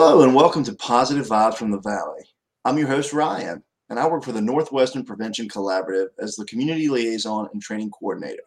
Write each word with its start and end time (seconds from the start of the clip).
Hello, 0.00 0.22
and 0.22 0.32
welcome 0.32 0.62
to 0.62 0.76
Positive 0.76 1.26
Vibes 1.26 1.56
from 1.56 1.72
the 1.72 1.80
Valley. 1.80 2.22
I'm 2.64 2.78
your 2.78 2.86
host, 2.86 3.12
Ryan, 3.12 3.64
and 3.90 3.98
I 3.98 4.06
work 4.06 4.22
for 4.22 4.30
the 4.30 4.40
Northwestern 4.40 5.04
Prevention 5.04 5.48
Collaborative 5.48 6.10
as 6.20 6.36
the 6.36 6.44
Community 6.44 6.88
Liaison 6.88 7.48
and 7.52 7.60
Training 7.60 7.90
Coordinator. 7.90 8.44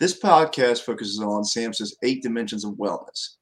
This 0.00 0.18
podcast 0.18 0.80
focuses 0.80 1.20
on 1.20 1.44
SAMHSA's 1.44 1.96
eight 2.02 2.20
dimensions 2.20 2.64
of 2.64 2.72
wellness 2.72 3.36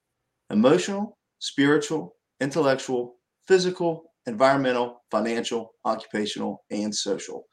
emotional, 0.51 1.17
spiritual, 1.39 2.15
intellectual, 2.43 3.17
physical, 3.49 4.13
environmental, 4.27 5.03
financial, 5.11 5.73
occupational, 5.87 6.63
and 6.71 6.95
social. 6.95 7.47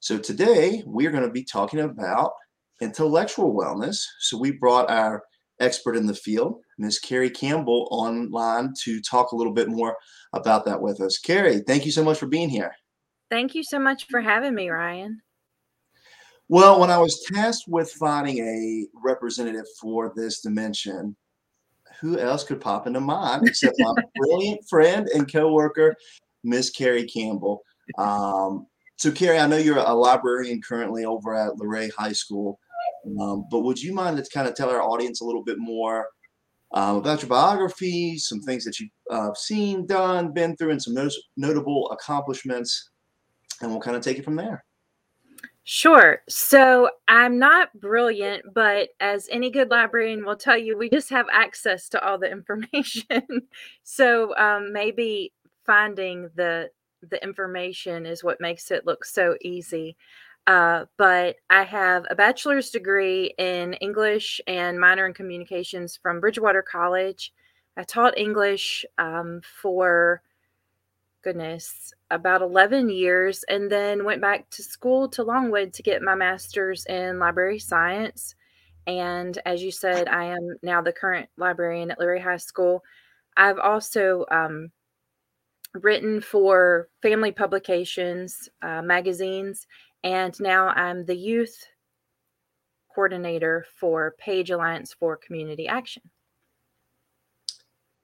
So 0.00 0.16
today 0.16 0.82
we 0.86 1.04
are 1.04 1.12
going 1.12 1.24
to 1.24 1.30
be 1.30 1.44
talking 1.44 1.80
about 1.80 2.32
intellectual 2.80 3.54
wellness. 3.54 4.02
So 4.20 4.38
we 4.38 4.52
brought 4.52 4.88
our 4.88 5.22
expert 5.60 5.96
in 5.96 6.06
the 6.06 6.14
field, 6.14 6.60
Miss 6.78 6.98
Carrie 6.98 7.30
Campbell, 7.30 7.88
online 7.90 8.72
to 8.82 9.00
talk 9.00 9.32
a 9.32 9.36
little 9.36 9.52
bit 9.52 9.68
more 9.68 9.96
about 10.32 10.64
that 10.66 10.80
with 10.80 11.00
us. 11.00 11.18
Carrie, 11.18 11.60
thank 11.66 11.84
you 11.84 11.92
so 11.92 12.04
much 12.04 12.18
for 12.18 12.26
being 12.26 12.48
here. 12.48 12.74
Thank 13.30 13.54
you 13.54 13.62
so 13.62 13.78
much 13.78 14.06
for 14.08 14.20
having 14.20 14.54
me, 14.54 14.68
Ryan. 14.68 15.20
Well, 16.48 16.78
when 16.78 16.90
I 16.90 16.98
was 16.98 17.24
tasked 17.32 17.64
with 17.68 17.90
finding 17.92 18.38
a 18.38 18.86
representative 19.02 19.64
for 19.80 20.12
this 20.14 20.40
dimension, 20.40 21.16
who 22.00 22.18
else 22.18 22.44
could 22.44 22.60
pop 22.60 22.86
into 22.86 23.00
mind 23.00 23.46
except 23.46 23.76
my 23.78 23.94
brilliant 24.16 24.68
friend 24.68 25.08
and 25.14 25.32
coworker, 25.32 25.94
Miss 26.42 26.70
Carrie 26.70 27.06
Campbell. 27.06 27.62
Um, 27.98 28.66
so, 28.96 29.10
Carrie, 29.10 29.38
I 29.38 29.46
know 29.46 29.56
you're 29.56 29.78
a 29.78 29.92
librarian 29.92 30.60
currently 30.60 31.04
over 31.04 31.34
at 31.34 31.56
Luray 31.56 31.90
High 31.90 32.12
School. 32.12 32.58
Um, 33.20 33.46
but 33.50 33.60
would 33.60 33.80
you 33.80 33.92
mind 33.94 34.16
to 34.16 34.24
kind 34.32 34.48
of 34.48 34.54
tell 34.54 34.70
our 34.70 34.82
audience 34.82 35.20
a 35.20 35.24
little 35.24 35.44
bit 35.44 35.58
more 35.58 36.08
um, 36.72 36.96
about 36.96 37.22
your 37.22 37.28
biography, 37.28 38.18
some 38.18 38.40
things 38.40 38.64
that 38.64 38.80
you've 38.80 38.90
uh, 39.10 39.32
seen, 39.34 39.86
done, 39.86 40.32
been 40.32 40.56
through, 40.56 40.72
and 40.72 40.82
some 40.82 40.94
not- 40.94 41.12
notable 41.36 41.90
accomplishments, 41.90 42.90
and 43.60 43.70
we'll 43.70 43.80
kind 43.80 43.96
of 43.96 44.02
take 44.02 44.18
it 44.18 44.24
from 44.24 44.36
there. 44.36 44.64
Sure. 45.66 46.20
So 46.28 46.90
I'm 47.08 47.38
not 47.38 47.68
brilliant, 47.80 48.42
but 48.54 48.90
as 49.00 49.28
any 49.30 49.50
good 49.50 49.70
librarian 49.70 50.24
will 50.24 50.36
tell 50.36 50.58
you, 50.58 50.76
we 50.76 50.90
just 50.90 51.08
have 51.08 51.26
access 51.32 51.88
to 51.90 52.06
all 52.06 52.18
the 52.18 52.30
information. 52.30 53.22
so 53.82 54.36
um, 54.36 54.72
maybe 54.72 55.32
finding 55.64 56.28
the 56.34 56.70
the 57.10 57.22
information 57.22 58.06
is 58.06 58.24
what 58.24 58.40
makes 58.40 58.70
it 58.70 58.86
look 58.86 59.04
so 59.04 59.36
easy. 59.42 59.96
Uh, 60.46 60.84
but 60.98 61.36
I 61.48 61.62
have 61.62 62.06
a 62.10 62.14
bachelor's 62.14 62.70
degree 62.70 63.34
in 63.38 63.74
English 63.74 64.40
and 64.46 64.78
minor 64.78 65.06
in 65.06 65.14
communications 65.14 65.98
from 66.00 66.20
Bridgewater 66.20 66.62
College. 66.62 67.32
I 67.76 67.82
taught 67.82 68.18
English 68.18 68.84
um, 68.98 69.40
for, 69.42 70.22
goodness, 71.22 71.92
about 72.10 72.42
11 72.42 72.90
years 72.90 73.42
and 73.48 73.70
then 73.70 74.04
went 74.04 74.20
back 74.20 74.50
to 74.50 74.62
school 74.62 75.08
to 75.08 75.22
Longwood 75.22 75.72
to 75.72 75.82
get 75.82 76.02
my 76.02 76.14
master's 76.14 76.84
in 76.86 77.18
library 77.18 77.58
science. 77.58 78.34
And 78.86 79.38
as 79.46 79.62
you 79.62 79.70
said, 79.70 80.08
I 80.08 80.24
am 80.24 80.56
now 80.62 80.82
the 80.82 80.92
current 80.92 81.30
librarian 81.38 81.90
at 81.90 81.98
Luray 81.98 82.20
High 82.20 82.36
School. 82.36 82.82
I've 83.34 83.58
also 83.58 84.26
um, 84.30 84.70
written 85.72 86.20
for 86.20 86.88
family 87.00 87.32
publications, 87.32 88.48
uh, 88.62 88.82
magazines, 88.82 89.66
and 90.04 90.38
now 90.38 90.68
I'm 90.68 91.04
the 91.04 91.16
youth 91.16 91.66
coordinator 92.94 93.66
for 93.74 94.14
Page 94.18 94.50
Alliance 94.50 94.94
for 94.98 95.16
Community 95.16 95.66
Action. 95.66 96.02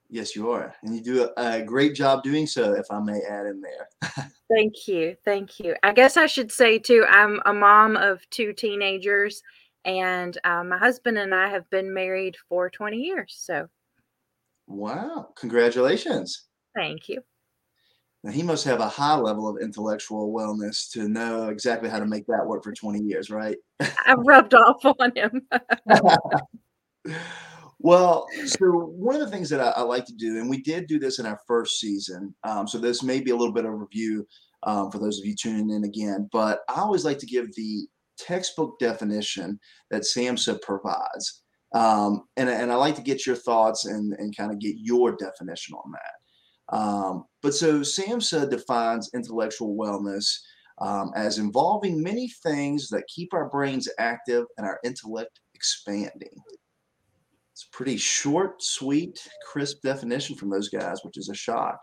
Yes, 0.09 0.35
you 0.35 0.51
are. 0.51 0.75
And 0.83 0.93
you 0.93 1.01
do 1.01 1.29
a, 1.37 1.61
great 1.61 1.95
job 1.95 2.23
doing 2.23 2.45
so, 2.45 2.73
if 2.73 2.85
I 2.91 2.99
may 2.99 3.21
add 3.21 3.45
in 3.45 3.61
there. 3.61 3.87
thank 4.53 4.87
you. 4.87 5.15
Thank 5.23 5.59
you. 5.59 5.75
I 5.83 5.93
guess 5.93 6.17
I 6.17 6.25
should 6.25 6.51
say, 6.51 6.79
too, 6.79 7.05
I'm 7.07 7.39
a 7.45 7.53
mom 7.53 7.95
of 7.95 8.29
two 8.29 8.51
teenagers, 8.51 9.41
and 9.85 10.37
uh, 10.43 10.65
my 10.65 10.77
husband 10.77 11.17
and 11.17 11.33
I 11.33 11.49
have 11.49 11.69
been 11.69 11.93
married 11.93 12.35
for 12.49 12.69
20 12.69 12.97
years. 12.97 13.35
So, 13.39 13.69
wow. 14.67 15.29
Congratulations. 15.37 16.47
Thank 16.75 17.07
you. 17.07 17.21
Now 18.23 18.31
he 18.31 18.43
must 18.43 18.65
have 18.65 18.79
a 18.79 18.87
high 18.87 19.15
level 19.15 19.47
of 19.47 19.61
intellectual 19.61 20.31
wellness 20.31 20.91
to 20.91 21.09
know 21.09 21.49
exactly 21.49 21.89
how 21.89 21.99
to 21.99 22.05
make 22.05 22.27
that 22.27 22.45
work 22.45 22.63
for 22.63 22.71
20 22.71 22.99
years, 22.99 23.31
right? 23.31 23.57
I 23.79 24.13
rubbed 24.13 24.53
off 24.53 24.85
on 24.85 25.11
him. 25.15 25.41
well, 27.79 28.27
so 28.45 28.67
one 28.67 29.15
of 29.15 29.21
the 29.21 29.29
things 29.29 29.49
that 29.49 29.59
I, 29.59 29.69
I, 29.71 29.81
like 29.81 30.05
to 30.05 30.13
do, 30.13 30.37
and 30.37 30.49
we 30.49 30.61
did 30.61 30.85
do 30.85 30.99
this 30.99 31.17
in 31.17 31.25
our 31.25 31.39
first 31.47 31.79
season, 31.79 32.35
um, 32.43 32.67
so 32.67 32.77
this 32.77 33.01
may 33.01 33.21
be 33.21 33.31
a 33.31 33.35
little 33.35 33.53
bit 33.53 33.65
of 33.65 33.73
review 33.73 34.27
um, 34.63 34.91
for 34.91 34.99
those 34.99 35.19
of 35.19 35.25
you 35.25 35.35
tuning 35.35 35.71
in 35.71 35.83
again, 35.83 36.29
but 36.31 36.61
I 36.69 36.81
always 36.81 37.03
like 37.03 37.17
to 37.19 37.25
give 37.25 37.53
the 37.55 37.87
textbook 38.19 38.77
definition 38.79 39.59
that 39.89 40.03
SAMHSA 40.03 40.61
provides. 40.61 41.41
Um, 41.73 42.25
and, 42.37 42.49
and 42.49 42.71
I 42.71 42.75
like 42.75 42.95
to 42.95 43.01
get 43.01 43.25
your 43.25 43.35
thoughts 43.35 43.85
and, 43.85 44.13
and 44.13 44.35
kind 44.35 44.51
of 44.51 44.59
get 44.59 44.75
your 44.77 45.15
definition 45.15 45.73
on 45.75 45.91
that. 45.91 46.20
Um, 46.71 47.25
but 47.41 47.53
so 47.53 47.81
SAMHSA 47.81 48.49
defines 48.49 49.09
intellectual 49.13 49.75
wellness 49.75 50.25
um, 50.79 51.11
as 51.15 51.37
involving 51.37 52.01
many 52.01 52.29
things 52.43 52.87
that 52.89 53.03
keep 53.07 53.33
our 53.33 53.49
brains 53.49 53.89
active 53.99 54.45
and 54.57 54.65
our 54.65 54.79
intellect 54.83 55.39
expanding. 55.53 56.33
It's 57.51 57.67
a 57.71 57.75
pretty 57.75 57.97
short, 57.97 58.63
sweet, 58.63 59.27
crisp 59.45 59.81
definition 59.83 60.35
from 60.35 60.49
those 60.49 60.69
guys, 60.69 61.03
which 61.03 61.17
is 61.17 61.29
a 61.29 61.35
shock. 61.35 61.79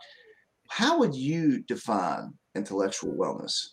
How 0.67 0.99
would 0.99 1.15
you 1.15 1.63
define 1.63 2.33
intellectual 2.55 3.13
wellness? 3.13 3.69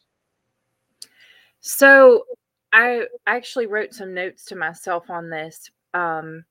So 1.61 2.25
I 2.73 3.07
actually 3.27 3.67
wrote 3.67 3.95
some 3.95 4.15
notes 4.15 4.45
to 4.47 4.57
myself 4.57 5.11
on 5.11 5.31
this 5.31 5.69
um, 5.95 6.45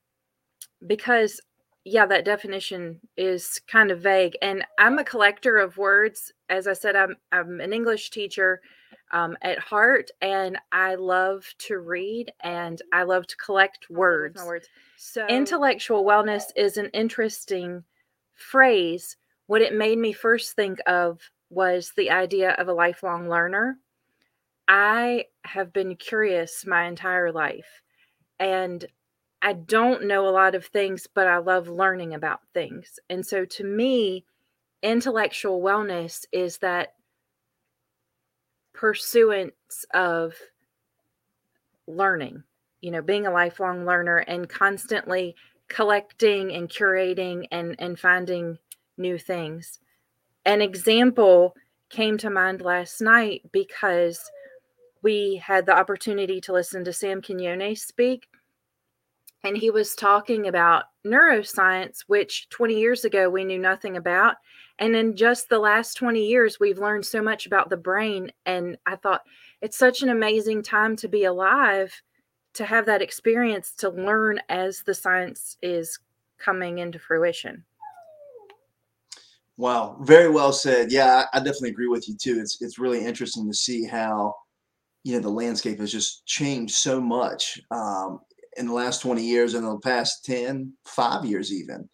because 0.87 1.39
yeah, 1.85 2.07
that 2.07 2.25
definition 2.25 2.99
is 3.15 3.61
kind 3.67 3.91
of 3.91 3.99
vague. 4.01 4.35
And 4.41 4.65
I'm 4.79 4.97
a 4.97 5.03
collector 5.03 5.57
of 5.57 5.77
words. 5.77 6.33
As 6.49 6.67
I 6.67 6.73
said, 6.73 6.95
I'm 6.95 7.15
I'm 7.31 7.61
an 7.61 7.71
English 7.71 8.09
teacher 8.09 8.59
um, 9.11 9.37
at 9.43 9.59
heart, 9.59 10.09
and 10.19 10.57
I 10.71 10.95
love 10.95 11.45
to 11.59 11.77
read 11.77 12.33
and 12.41 12.81
I 12.91 13.03
love 13.03 13.27
to 13.27 13.37
collect 13.37 13.87
words. 13.89 14.43
words. 14.43 14.67
So 14.97 15.27
intellectual 15.27 16.03
wellness 16.03 16.45
is 16.55 16.77
an 16.77 16.87
interesting 16.87 17.83
phrase. 18.33 19.15
What 19.45 19.61
it 19.61 19.75
made 19.75 19.99
me 19.99 20.11
first 20.11 20.53
think 20.53 20.79
of 20.87 21.21
was 21.51 21.93
the 21.95 22.09
idea 22.09 22.53
of 22.53 22.67
a 22.67 22.73
lifelong 22.73 23.29
learner. 23.29 23.77
I 24.67 25.25
have 25.43 25.71
been 25.71 25.95
curious 25.95 26.65
my 26.65 26.85
entire 26.85 27.31
life. 27.31 27.83
And 28.39 28.83
I 29.45 29.53
don't 29.53 30.07
know 30.07 30.27
a 30.27 30.31
lot 30.31 30.55
of 30.55 30.65
things, 30.65 31.05
but 31.05 31.27
I 31.27 31.37
love 31.37 31.67
learning 31.67 32.15
about 32.15 32.39
things. 32.55 32.99
And 33.11 33.23
so 33.23 33.45
to 33.45 33.63
me, 33.63 34.25
intellectual 34.81 35.61
wellness 35.61 36.25
is 36.31 36.57
that 36.57 36.95
pursuance 38.73 39.85
of 39.93 40.33
learning, 41.85 42.41
you 42.81 42.89
know, 42.89 43.03
being 43.03 43.27
a 43.27 43.31
lifelong 43.31 43.85
learner 43.85 44.17
and 44.17 44.49
constantly 44.49 45.35
collecting 45.67 46.51
and 46.51 46.67
curating 46.67 47.45
and, 47.51 47.75
and 47.77 47.99
finding 47.99 48.57
new 48.97 49.19
things. 49.19 49.79
An 50.45 50.59
example 50.59 51.55
came 51.89 52.17
to 52.17 52.31
mind 52.31 52.61
last 52.61 52.99
night 52.99 53.43
because 53.51 54.31
we 55.03 55.35
had 55.35 55.67
the 55.67 55.77
opportunity 55.77 56.41
to 56.41 56.51
listen 56.51 56.83
to 56.83 56.91
Sam 56.91 57.21
Quinones 57.21 57.83
speak 57.83 58.27
and 59.45 59.55
he 59.55 59.69
was 59.69 59.93
talking 59.93 60.47
about 60.47 60.85
neuroscience, 61.05 61.99
which 62.07 62.49
20 62.49 62.79
years 62.79 63.05
ago 63.05 63.29
we 63.29 63.43
knew 63.43 63.59
nothing 63.59 63.95
about. 63.95 64.37
And 64.79 64.95
in 64.95 65.15
just 65.15 65.49
the 65.49 65.59
last 65.59 65.93
20 65.95 66.25
years, 66.25 66.59
we've 66.59 66.79
learned 66.79 67.05
so 67.05 67.21
much 67.21 67.45
about 67.45 67.69
the 67.69 67.77
brain. 67.77 68.31
And 68.47 68.75
I 68.87 68.95
thought 68.95 69.21
it's 69.61 69.77
such 69.77 70.01
an 70.01 70.09
amazing 70.09 70.63
time 70.63 70.95
to 70.97 71.07
be 71.07 71.25
alive 71.25 71.93
to 72.55 72.65
have 72.65 72.87
that 72.87 73.01
experience 73.01 73.73
to 73.77 73.89
learn 73.89 74.39
as 74.49 74.81
the 74.85 74.95
science 74.95 75.57
is 75.61 75.99
coming 76.39 76.79
into 76.79 76.97
fruition. 76.97 77.63
Wow, 79.57 79.97
very 80.01 80.29
well 80.29 80.51
said. 80.51 80.91
Yeah, 80.91 81.25
I 81.33 81.37
definitely 81.37 81.69
agree 81.69 81.87
with 81.87 82.09
you 82.09 82.15
too. 82.17 82.39
It's 82.39 82.61
it's 82.61 82.77
really 82.77 83.05
interesting 83.05 83.47
to 83.47 83.55
see 83.55 83.85
how 83.85 84.33
you 85.05 85.13
know 85.13 85.19
the 85.19 85.29
landscape 85.29 85.79
has 85.79 85.91
just 85.91 86.25
changed 86.25 86.75
so 86.75 86.99
much. 86.99 87.61
Um, 87.71 88.19
in 88.57 88.67
the 88.67 88.73
last 88.73 89.01
20 89.01 89.23
years 89.23 89.53
and 89.53 89.65
the 89.65 89.77
past 89.79 90.25
10, 90.25 90.73
five 90.85 91.25
years 91.25 91.51
even. 91.53 91.89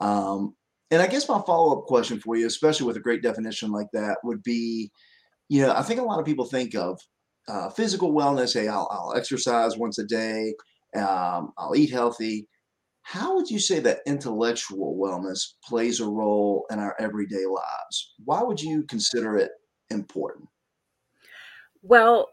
Um, 0.00 0.54
and 0.90 1.02
I 1.02 1.06
guess 1.06 1.28
my 1.28 1.40
follow 1.46 1.78
up 1.78 1.86
question 1.86 2.18
for 2.20 2.36
you, 2.36 2.46
especially 2.46 2.86
with 2.86 2.96
a 2.96 3.00
great 3.00 3.22
definition 3.22 3.70
like 3.70 3.88
that, 3.92 4.18
would 4.24 4.42
be 4.42 4.90
you 5.48 5.62
know, 5.62 5.72
I 5.72 5.82
think 5.82 6.00
a 6.00 6.04
lot 6.04 6.18
of 6.18 6.26
people 6.26 6.44
think 6.44 6.74
of 6.74 7.00
uh, 7.48 7.70
physical 7.70 8.12
wellness. 8.12 8.54
Hey, 8.54 8.68
I'll, 8.68 8.88
I'll, 8.90 9.14
exercise 9.16 9.76
once 9.76 9.98
a 9.98 10.04
day, 10.04 10.54
um, 10.94 11.52
I'll 11.56 11.74
eat 11.74 11.90
healthy. 11.90 12.46
How 13.02 13.34
would 13.34 13.50
you 13.50 13.58
say 13.58 13.80
that 13.80 14.00
intellectual 14.06 14.98
wellness 14.98 15.54
plays 15.64 16.00
a 16.00 16.06
role 16.06 16.66
in 16.70 16.78
our 16.78 16.94
everyday 17.00 17.46
lives? 17.46 18.14
Why 18.24 18.42
would 18.42 18.60
you 18.60 18.82
consider 18.84 19.38
it 19.38 19.50
important? 19.88 20.46
Well, 21.82 22.28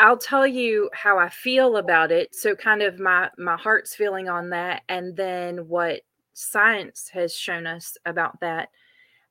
I'll 0.00 0.16
tell 0.16 0.46
you 0.46 0.88
how 0.94 1.18
I 1.18 1.28
feel 1.28 1.76
about 1.76 2.10
it. 2.10 2.34
So 2.34 2.56
kind 2.56 2.80
of 2.80 2.98
my 2.98 3.28
my 3.36 3.56
heart's 3.56 3.94
feeling 3.94 4.30
on 4.30 4.48
that 4.50 4.82
and 4.88 5.14
then 5.14 5.68
what 5.68 6.00
science 6.32 7.10
has 7.12 7.34
shown 7.34 7.66
us 7.66 7.98
about 8.06 8.40
that. 8.40 8.70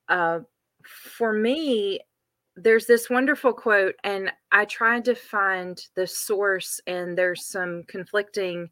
Uh, 0.08 0.42
for 0.86 1.34
me, 1.34 2.02
there's 2.56 2.86
this 2.86 3.10
wonderful 3.10 3.52
quote 3.52 3.96
and 4.04 4.32
I 4.52 4.66
tried 4.66 5.06
to 5.06 5.16
find 5.16 5.82
the 5.96 6.06
source 6.06 6.80
and 6.86 7.18
there's 7.18 7.48
some 7.48 7.84
conflicting 7.88 8.70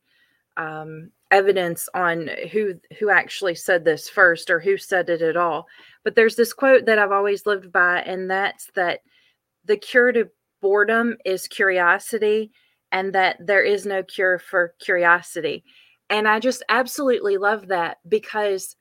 um, 0.57 1.09
evidence 1.31 1.89
on 1.95 2.29
who 2.51 2.75
who 3.00 3.09
actually 3.09 3.55
said 3.55 3.83
this 3.83 4.07
first 4.07 4.51
or 4.51 4.59
who 4.59 4.77
said 4.77 5.09
it 5.09 5.23
at 5.23 5.35
all. 5.35 5.65
But 6.03 6.13
there's 6.13 6.35
this 6.35 6.53
quote 6.53 6.85
that 6.85 7.00
I've 7.00 7.11
always 7.11 7.47
lived 7.47 7.71
by 7.71 8.01
and 8.01 8.29
that's 8.29 8.69
that 8.75 9.00
the 9.65 9.77
cure 9.77 10.11
to 10.11 10.29
boredom 10.62 11.15
is 11.25 11.48
curiosity 11.48 12.51
and 12.92 13.13
that 13.13 13.38
there 13.39 13.63
is 13.63 13.86
no 13.86 14.04
cure 14.04 14.39
for 14.39 14.74
curiosity. 14.80 15.63
And 16.09 16.27
I 16.27 16.39
just 16.39 16.63
absolutely 16.69 17.38
love 17.38 17.68
that 17.68 17.98
because 18.07 18.75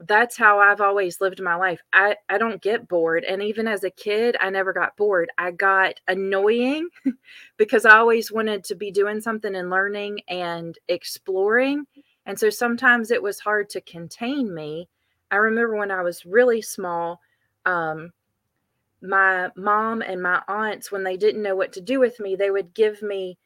that's 0.00 0.36
how 0.36 0.58
I've 0.58 0.80
always 0.80 1.20
lived 1.20 1.40
my 1.40 1.54
life. 1.54 1.80
I, 1.92 2.16
I 2.28 2.38
don't 2.38 2.60
get 2.60 2.88
bored. 2.88 3.24
And 3.24 3.42
even 3.42 3.66
as 3.66 3.82
a 3.82 3.90
kid, 3.90 4.36
I 4.40 4.50
never 4.50 4.72
got 4.72 4.96
bored. 4.96 5.30
I 5.38 5.52
got 5.52 5.94
annoying 6.06 6.88
because 7.56 7.86
I 7.86 7.96
always 7.96 8.30
wanted 8.30 8.62
to 8.64 8.74
be 8.74 8.90
doing 8.90 9.20
something 9.20 9.54
and 9.54 9.70
learning 9.70 10.20
and 10.28 10.76
exploring. 10.88 11.86
And 12.26 12.38
so 12.38 12.50
sometimes 12.50 13.10
it 13.10 13.22
was 13.22 13.40
hard 13.40 13.70
to 13.70 13.80
contain 13.82 14.54
me. 14.54 14.88
I 15.30 15.36
remember 15.36 15.76
when 15.76 15.90
I 15.90 16.02
was 16.02 16.26
really 16.26 16.60
small, 16.60 17.20
um, 17.64 18.12
my 19.06 19.50
mom 19.56 20.02
and 20.02 20.22
my 20.22 20.42
aunts, 20.48 20.90
when 20.90 21.04
they 21.04 21.16
didn't 21.16 21.42
know 21.42 21.56
what 21.56 21.72
to 21.74 21.80
do 21.80 22.00
with 22.00 22.18
me, 22.20 22.36
they 22.36 22.50
would 22.50 22.74
give 22.74 23.02
me 23.02 23.38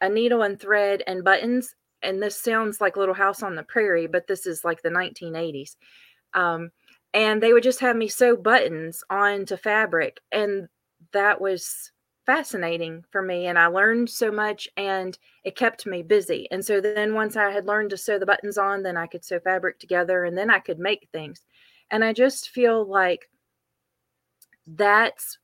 a 0.00 0.08
needle 0.08 0.42
and 0.42 0.60
thread 0.60 1.02
and 1.06 1.24
buttons. 1.24 1.74
And 2.02 2.22
this 2.22 2.36
sounds 2.36 2.80
like 2.80 2.96
Little 2.96 3.14
House 3.14 3.42
on 3.42 3.54
the 3.54 3.62
Prairie, 3.62 4.08
but 4.08 4.26
this 4.26 4.46
is 4.46 4.64
like 4.64 4.82
the 4.82 4.90
1980s. 4.90 5.76
Um, 6.34 6.70
and 7.14 7.42
they 7.42 7.52
would 7.52 7.62
just 7.62 7.80
have 7.80 7.96
me 7.96 8.08
sew 8.08 8.36
buttons 8.36 9.04
onto 9.10 9.56
fabric. 9.56 10.20
And 10.32 10.68
that 11.12 11.40
was 11.40 11.92
fascinating 12.26 13.04
for 13.10 13.22
me. 13.22 13.46
And 13.46 13.58
I 13.58 13.66
learned 13.66 14.08
so 14.08 14.30
much 14.30 14.68
and 14.76 15.16
it 15.44 15.56
kept 15.56 15.86
me 15.86 16.02
busy. 16.02 16.48
And 16.50 16.64
so 16.64 16.80
then 16.80 17.14
once 17.14 17.36
I 17.36 17.50
had 17.50 17.66
learned 17.66 17.90
to 17.90 17.96
sew 17.96 18.18
the 18.18 18.26
buttons 18.26 18.58
on, 18.58 18.82
then 18.82 18.96
I 18.96 19.06
could 19.06 19.24
sew 19.24 19.40
fabric 19.40 19.78
together 19.78 20.24
and 20.24 20.36
then 20.36 20.50
I 20.50 20.58
could 20.58 20.78
make 20.78 21.08
things. 21.12 21.42
And 21.90 22.04
I 22.04 22.12
just 22.12 22.50
feel 22.50 22.86
like 22.86 23.28
that's 24.76 25.38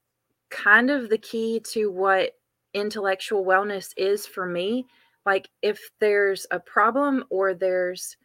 kind 0.50 0.90
of 0.90 1.08
the 1.08 1.19
key 1.19 1.60
to 1.72 1.90
what 1.90 2.32
intellectual 2.75 3.44
wellness 3.44 3.92
is 3.96 4.26
for 4.26 4.46
me. 4.46 4.86
Like, 5.26 5.48
if 5.62 5.90
there's 6.00 6.46
a 6.50 6.60
problem 6.60 7.25
or 7.30 7.54
there's, 7.54 8.16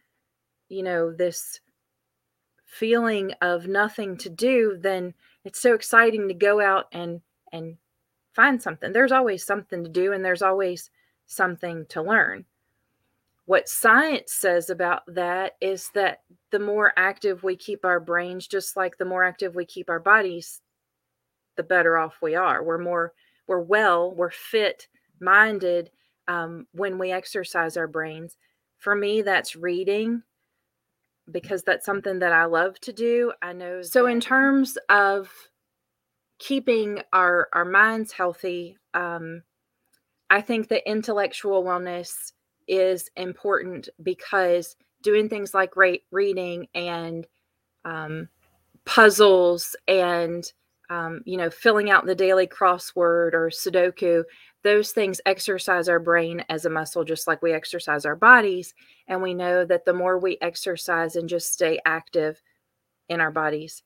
you 0.68 0.82
know, 0.82 1.12
this 1.12 1.60
feeling 2.66 3.32
of 3.42 3.68
nothing 3.68 4.16
to 4.18 4.30
do, 4.30 4.78
then 4.80 5.14
it's 5.44 5.60
so 5.60 5.74
exciting 5.74 6.28
to 6.28 6.34
go 6.34 6.60
out 6.60 6.86
and, 6.92 7.20
and, 7.52 7.76
find 8.34 8.60
something. 8.60 8.92
There's 8.92 9.12
always 9.12 9.44
something 9.44 9.84
to 9.84 9.90
do 9.90 10.12
and 10.12 10.24
there's 10.24 10.42
always 10.42 10.90
something 11.26 11.86
to 11.88 12.02
learn. 12.02 12.44
What 13.46 13.68
science 13.68 14.32
says 14.32 14.70
about 14.70 15.02
that 15.06 15.52
is 15.60 15.90
that 15.94 16.22
the 16.50 16.58
more 16.58 16.92
active 16.96 17.42
we 17.42 17.56
keep 17.56 17.84
our 17.84 18.00
brains, 18.00 18.46
just 18.46 18.76
like 18.76 18.96
the 18.96 19.04
more 19.04 19.22
active 19.22 19.54
we 19.54 19.64
keep 19.64 19.88
our 19.88 20.00
bodies, 20.00 20.60
the 21.56 21.62
better 21.62 21.98
off 21.98 22.18
we 22.22 22.34
are. 22.34 22.62
We're 22.62 22.78
more, 22.78 23.12
we're 23.46 23.60
well, 23.60 24.14
we're 24.14 24.30
fit 24.30 24.88
minded 25.20 25.90
um, 26.28 26.66
when 26.72 26.98
we 26.98 27.12
exercise 27.12 27.76
our 27.76 27.88
brains. 27.88 28.36
For 28.78 28.94
me, 28.94 29.22
that's 29.22 29.56
reading 29.56 30.22
because 31.30 31.62
that's 31.62 31.86
something 31.86 32.18
that 32.18 32.32
I 32.32 32.44
love 32.44 32.78
to 32.80 32.92
do. 32.92 33.32
I 33.42 33.52
know. 33.52 33.82
So, 33.82 34.06
in 34.06 34.20
terms 34.20 34.76
of 34.88 35.30
keeping 36.38 37.00
our 37.12 37.48
our 37.52 37.64
minds 37.64 38.12
healthy, 38.12 38.76
um, 38.92 39.42
I 40.30 40.40
think 40.40 40.68
that 40.68 40.88
intellectual 40.88 41.64
wellness 41.64 42.32
is 42.66 43.10
important 43.16 43.88
because 44.02 44.76
doing 45.02 45.28
things 45.28 45.54
like 45.54 45.76
rate 45.76 46.02
reading 46.10 46.66
and 46.74 47.26
um, 47.84 48.28
puzzles 48.84 49.76
and 49.86 50.50
um, 50.94 51.22
you 51.24 51.36
know, 51.36 51.50
filling 51.50 51.90
out 51.90 52.06
the 52.06 52.14
daily 52.14 52.46
crossword 52.46 53.34
or 53.34 53.50
Sudoku, 53.50 54.22
those 54.62 54.92
things 54.92 55.20
exercise 55.26 55.88
our 55.88 55.98
brain 55.98 56.44
as 56.48 56.64
a 56.64 56.70
muscle, 56.70 57.02
just 57.04 57.26
like 57.26 57.42
we 57.42 57.52
exercise 57.52 58.06
our 58.06 58.14
bodies. 58.14 58.74
And 59.08 59.20
we 59.20 59.34
know 59.34 59.64
that 59.64 59.84
the 59.84 59.92
more 59.92 60.18
we 60.18 60.38
exercise 60.40 61.16
and 61.16 61.28
just 61.28 61.52
stay 61.52 61.80
active 61.84 62.40
in 63.08 63.20
our 63.20 63.32
bodies, 63.32 63.82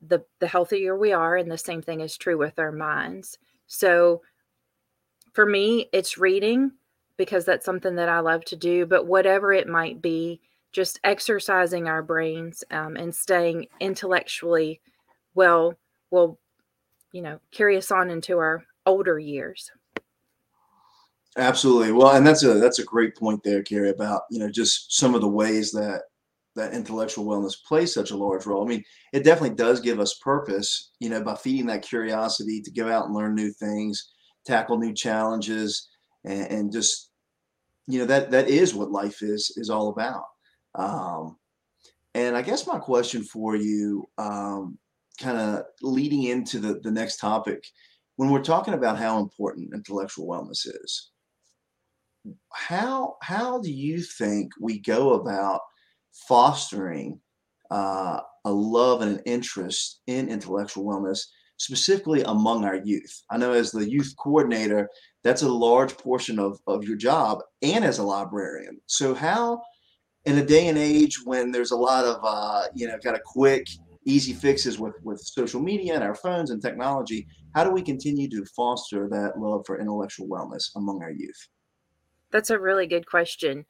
the, 0.00 0.24
the 0.38 0.46
healthier 0.46 0.96
we 0.96 1.12
are. 1.12 1.36
And 1.36 1.50
the 1.50 1.58
same 1.58 1.82
thing 1.82 2.00
is 2.00 2.16
true 2.16 2.38
with 2.38 2.58
our 2.58 2.72
minds. 2.72 3.38
So 3.66 4.22
for 5.32 5.44
me, 5.44 5.88
it's 5.92 6.18
reading 6.18 6.70
because 7.16 7.44
that's 7.44 7.66
something 7.66 7.96
that 7.96 8.08
I 8.08 8.20
love 8.20 8.44
to 8.46 8.56
do. 8.56 8.86
But 8.86 9.06
whatever 9.06 9.52
it 9.52 9.66
might 9.66 10.00
be, 10.00 10.40
just 10.70 11.00
exercising 11.02 11.88
our 11.88 12.02
brains 12.02 12.62
um, 12.70 12.96
and 12.96 13.14
staying 13.14 13.66
intellectually 13.80 14.80
well 15.34 15.74
will, 16.10 16.38
you 17.12 17.22
know, 17.22 17.40
carry 17.50 17.76
us 17.76 17.90
on 17.90 18.10
into 18.10 18.38
our 18.38 18.64
older 18.84 19.18
years. 19.18 19.70
Absolutely. 21.36 21.92
Well, 21.92 22.16
and 22.16 22.26
that's 22.26 22.44
a 22.44 22.54
that's 22.54 22.78
a 22.78 22.84
great 22.84 23.14
point 23.16 23.42
there, 23.44 23.62
Carrie, 23.62 23.90
about 23.90 24.22
you 24.30 24.38
know 24.38 24.50
just 24.50 24.96
some 24.96 25.14
of 25.14 25.20
the 25.20 25.28
ways 25.28 25.70
that 25.72 26.02
that 26.54 26.72
intellectual 26.72 27.26
wellness 27.26 27.62
plays 27.66 27.92
such 27.92 28.10
a 28.10 28.16
large 28.16 28.46
role. 28.46 28.64
I 28.64 28.66
mean, 28.68 28.82
it 29.12 29.22
definitely 29.22 29.54
does 29.56 29.80
give 29.80 30.00
us 30.00 30.14
purpose, 30.14 30.92
you 31.00 31.10
know, 31.10 31.22
by 31.22 31.34
feeding 31.34 31.66
that 31.66 31.82
curiosity 31.82 32.62
to 32.62 32.70
go 32.70 32.90
out 32.90 33.04
and 33.04 33.14
learn 33.14 33.34
new 33.34 33.52
things, 33.52 34.12
tackle 34.46 34.78
new 34.78 34.94
challenges, 34.94 35.88
and, 36.24 36.50
and 36.50 36.72
just 36.72 37.10
you 37.86 37.98
know 37.98 38.06
that 38.06 38.30
that 38.30 38.48
is 38.48 38.74
what 38.74 38.90
life 38.90 39.22
is 39.22 39.52
is 39.56 39.68
all 39.68 39.90
about. 39.90 40.24
Um, 40.74 41.36
and 42.14 42.34
I 42.34 42.40
guess 42.40 42.66
my 42.66 42.78
question 42.78 43.22
for 43.22 43.56
you, 43.56 44.08
um, 44.16 44.78
kind 45.16 45.38
of 45.38 45.64
leading 45.82 46.24
into 46.24 46.58
the, 46.58 46.80
the 46.82 46.90
next 46.90 47.18
topic, 47.18 47.64
when 48.16 48.30
we're 48.30 48.42
talking 48.42 48.74
about 48.74 48.98
how 48.98 49.18
important 49.18 49.74
intellectual 49.74 50.26
wellness 50.26 50.66
is, 50.66 51.10
how 52.52 53.16
how 53.22 53.60
do 53.60 53.70
you 53.70 54.00
think 54.00 54.50
we 54.60 54.80
go 54.80 55.14
about 55.14 55.60
fostering 56.28 57.20
uh, 57.70 58.20
a 58.44 58.50
love 58.50 59.02
and 59.02 59.18
an 59.18 59.22
interest 59.26 60.00
in 60.06 60.28
intellectual 60.28 60.84
wellness, 60.84 61.20
specifically 61.58 62.22
among 62.22 62.64
our 62.64 62.76
youth? 62.76 63.22
I 63.30 63.36
know 63.36 63.52
as 63.52 63.70
the 63.70 63.88
youth 63.88 64.14
coordinator, 64.18 64.88
that's 65.22 65.42
a 65.42 65.48
large 65.48 65.96
portion 65.98 66.38
of, 66.38 66.58
of 66.66 66.84
your 66.84 66.96
job, 66.96 67.40
and 67.62 67.84
as 67.84 67.98
a 67.98 68.02
librarian. 68.02 68.80
So 68.86 69.14
how 69.14 69.60
in 70.24 70.38
a 70.38 70.44
day 70.44 70.68
and 70.68 70.76
age 70.76 71.20
when 71.24 71.52
there's 71.52 71.70
a 71.70 71.76
lot 71.76 72.04
of 72.04 72.18
uh, 72.22 72.64
you 72.74 72.86
know 72.86 72.98
kind 72.98 73.16
of 73.16 73.22
quick 73.22 73.66
easy 74.06 74.32
fixes 74.32 74.78
with 74.78 74.94
with 75.02 75.20
social 75.20 75.60
media 75.60 75.94
and 75.94 76.02
our 76.02 76.14
phones 76.14 76.50
and 76.50 76.62
technology 76.62 77.26
how 77.56 77.64
do 77.64 77.70
we 77.70 77.80
continue 77.80 78.28
to 78.28 78.44
foster 78.54 79.08
that 79.08 79.38
love 79.38 79.64
for 79.66 79.80
intellectual 79.80 80.28
wellness 80.28 80.68
among 80.76 81.02
our 81.02 81.10
youth? 81.10 81.48
That's 82.30 82.50
a 82.50 82.58
really 82.58 82.86
good 82.86 83.06
question. 83.06 83.64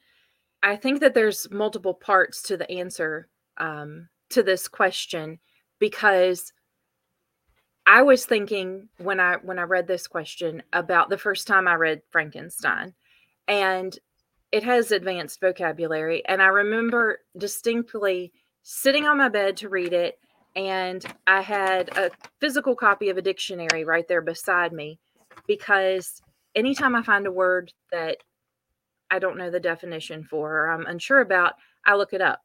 I 0.60 0.74
think 0.74 0.98
that 1.00 1.14
there's 1.14 1.48
multiple 1.52 1.94
parts 1.94 2.42
to 2.42 2.56
the 2.56 2.68
answer 2.68 3.28
um, 3.58 4.08
to 4.30 4.42
this 4.42 4.66
question 4.68 5.38
because 5.78 6.52
i 7.86 8.02
was 8.02 8.26
thinking 8.26 8.88
when 8.98 9.20
i 9.20 9.34
when 9.36 9.58
i 9.58 9.62
read 9.62 9.86
this 9.86 10.06
question 10.06 10.62
about 10.72 11.08
the 11.08 11.18
first 11.18 11.46
time 11.46 11.68
i 11.68 11.74
read 11.74 12.02
frankenstein 12.10 12.92
and 13.46 13.98
it 14.50 14.64
has 14.64 14.90
advanced 14.90 15.40
vocabulary 15.40 16.26
and 16.26 16.42
i 16.42 16.46
remember 16.46 17.20
distinctly 17.38 18.32
sitting 18.62 19.04
on 19.04 19.18
my 19.18 19.28
bed 19.28 19.56
to 19.56 19.68
read 19.68 19.92
it 19.92 20.18
and 20.56 21.04
I 21.26 21.42
had 21.42 21.90
a 21.96 22.10
physical 22.40 22.74
copy 22.74 23.10
of 23.10 23.18
a 23.18 23.22
dictionary 23.22 23.84
right 23.84 24.08
there 24.08 24.22
beside 24.22 24.72
me 24.72 24.98
because 25.46 26.22
anytime 26.54 26.96
I 26.96 27.02
find 27.02 27.26
a 27.26 27.32
word 27.32 27.72
that 27.92 28.16
I 29.10 29.18
don't 29.18 29.36
know 29.36 29.50
the 29.50 29.60
definition 29.60 30.24
for 30.24 30.50
or 30.50 30.70
I'm 30.70 30.86
unsure 30.86 31.20
about, 31.20 31.54
I 31.84 31.94
look 31.94 32.14
it 32.14 32.22
up. 32.22 32.40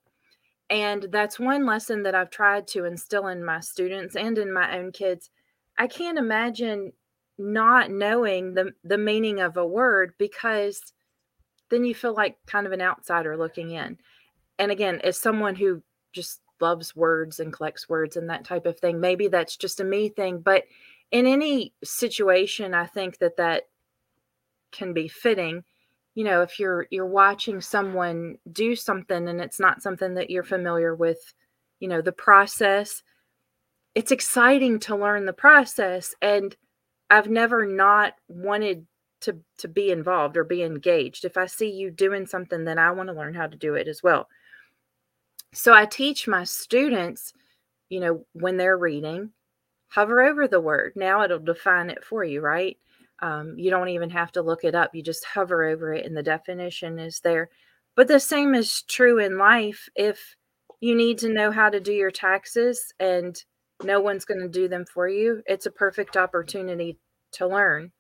And 0.70 1.08
that's 1.12 1.40
one 1.40 1.66
lesson 1.66 2.04
that 2.04 2.14
I've 2.14 2.30
tried 2.30 2.68
to 2.70 2.86
instill 2.86 3.28
in 3.28 3.44
my 3.44 3.62
students 3.62 4.16
and 4.16 4.38
in 4.38 4.54
my 4.54 4.78
own 4.78 4.92
kids. 4.92 5.30
I 5.78 5.88
can't 5.88 6.18
imagine 6.18 6.92
not 7.38 7.90
knowing 7.90 8.54
the 8.54 8.72
the 8.84 8.98
meaning 8.98 9.40
of 9.40 9.58
a 9.58 9.66
word 9.66 10.14
because 10.20 10.94
then 11.70 11.86
you 11.86 11.96
feel 11.96 12.14
like 12.14 12.38
kind 12.46 12.68
of 12.68 12.74
an 12.74 12.82
outsider 12.82 13.36
looking 13.38 13.72
in. 13.72 13.98
And 14.60 14.72
again, 14.72 15.00
as 15.04 15.18
someone 15.20 15.56
who 15.56 15.82
just 16.14 16.41
loves 16.62 16.96
words 16.96 17.40
and 17.40 17.54
collects 17.54 17.90
words 17.90 18.16
and 18.18 18.30
that 18.30 18.46
type 18.46 18.66
of 18.66 18.80
thing, 18.80 19.00
maybe 19.00 19.28
that's 19.28 19.58
just 19.58 19.80
a 19.80 19.84
me 19.84 20.10
thing, 20.10 20.40
but 20.40 20.64
in 21.12 21.28
any 21.28 21.74
situation, 21.84 22.74
I 22.74 22.86
think 22.86 23.18
that 23.20 23.38
that 23.38 23.64
can 24.72 24.94
be 24.94 25.08
fitting. 25.08 25.64
You 26.16 26.24
know, 26.24 26.42
if 26.42 26.60
you're 26.60 26.88
you're 26.90 27.06
watching 27.06 27.62
someone 27.62 28.38
do 28.52 28.76
something 28.76 29.28
and 29.28 29.42
it's 29.42 29.60
not 29.60 29.82
something 29.82 30.16
that 30.16 30.30
you're 30.30 30.44
familiar 30.44 30.96
with, 30.96 31.34
you 31.80 31.88
know, 31.88 32.02
the 32.02 32.12
process, 32.12 33.04
it's 33.96 34.12
exciting 34.12 34.80
to 34.82 34.96
learn 34.96 35.26
the 35.26 35.34
process 35.34 36.16
and 36.22 36.56
I've 37.10 37.30
never 37.30 37.66
not 37.66 38.14
wanted 38.30 38.88
to 39.22 39.38
to 39.60 39.68
be 39.68 39.92
involved 39.92 40.38
or 40.38 40.44
be 40.44 40.64
engaged. 40.64 41.26
If 41.26 41.38
I 41.38 41.46
see 41.46 41.70
you 41.70 41.92
doing 41.92 42.26
something, 42.26 42.64
then 42.64 42.80
I 42.80 42.92
want 42.92 43.08
to 43.08 43.16
learn 43.16 43.34
how 43.34 43.48
to 43.48 43.58
do 43.58 43.76
it 43.76 43.88
as 43.88 44.02
well. 44.02 44.28
So 45.54 45.74
I 45.74 45.86
teach 45.86 46.28
my 46.28 46.44
students, 46.44 47.34
you 47.90 48.00
know, 48.00 48.26
when 48.34 48.58
they're 48.58 48.78
reading, 48.78 49.32
hover 49.90 50.22
over 50.22 50.48
the 50.48 50.62
word. 50.62 50.94
Now 50.96 51.24
it'll 51.24 51.40
define 51.40 51.90
it 51.90 52.04
for 52.04 52.24
you, 52.24 52.42
right? 52.42 52.78
Um, 53.22 53.56
you 53.58 53.70
don't 53.70 53.90
even 53.90 54.10
have 54.10 54.32
to 54.34 54.42
look 54.42 54.64
it 54.64 54.76
up. 54.76 54.96
You 54.96 55.04
just 55.04 55.26
hover 55.26 55.66
over 55.66 55.94
it 55.94 56.06
and 56.06 56.16
the 56.16 56.24
definition 56.24 56.98
is 56.98 57.20
there. 57.20 57.50
But 57.96 58.08
the 58.08 58.20
same 58.20 58.56
is 58.56 58.84
true 58.84 59.20
in 59.20 59.38
life. 59.38 59.90
If 59.96 60.36
you 60.80 60.96
need 60.96 61.18
to 61.20 61.30
know 61.30 61.52
how 61.52 61.70
to 61.70 61.80
do 61.80 61.92
your 61.92 62.12
taxes 62.12 62.94
and 63.00 63.42
no 63.84 64.00
one's 64.00 64.26
going 64.26 64.40
to 64.40 64.48
do 64.48 64.68
them 64.68 64.86
for 64.86 65.08
you, 65.08 65.44
it's 65.46 65.66
a 65.66 65.72
perfect 65.72 66.16
opportunity 66.16 66.98
to 67.34 67.48
learn. 67.48 67.92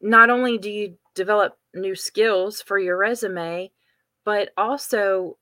Not 0.00 0.30
only 0.30 0.56
do 0.58 0.70
you 0.70 0.96
develop 1.14 1.58
new 1.74 1.96
skills 1.96 2.62
for 2.62 2.78
your 2.78 2.96
resume, 2.96 3.72
but 4.24 4.50
also 4.56 5.36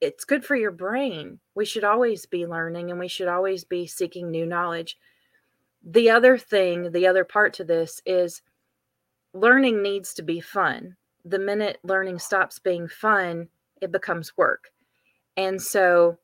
it's 0.00 0.24
good 0.24 0.44
for 0.44 0.56
your 0.56 0.70
brain. 0.70 1.38
We 1.54 1.64
should 1.64 1.84
always 1.84 2.26
be 2.26 2.46
learning 2.46 2.90
and 2.90 3.00
we 3.00 3.08
should 3.08 3.28
always 3.28 3.64
be 3.64 3.86
seeking 3.86 4.30
new 4.30 4.46
knowledge. 4.46 4.98
The 5.82 6.10
other 6.10 6.36
thing, 6.36 6.92
the 6.92 7.06
other 7.06 7.24
part 7.24 7.54
to 7.54 7.64
this 7.64 8.02
is 8.04 8.42
learning 9.32 9.82
needs 9.82 10.14
to 10.14 10.22
be 10.22 10.40
fun. 10.40 10.96
The 11.24 11.38
minute 11.38 11.78
learning 11.82 12.18
stops 12.18 12.58
being 12.58 12.88
fun, 12.88 13.48
it 13.80 13.92
becomes 13.92 14.36
work. 14.36 14.70
And 15.36 15.60
so 15.60 16.18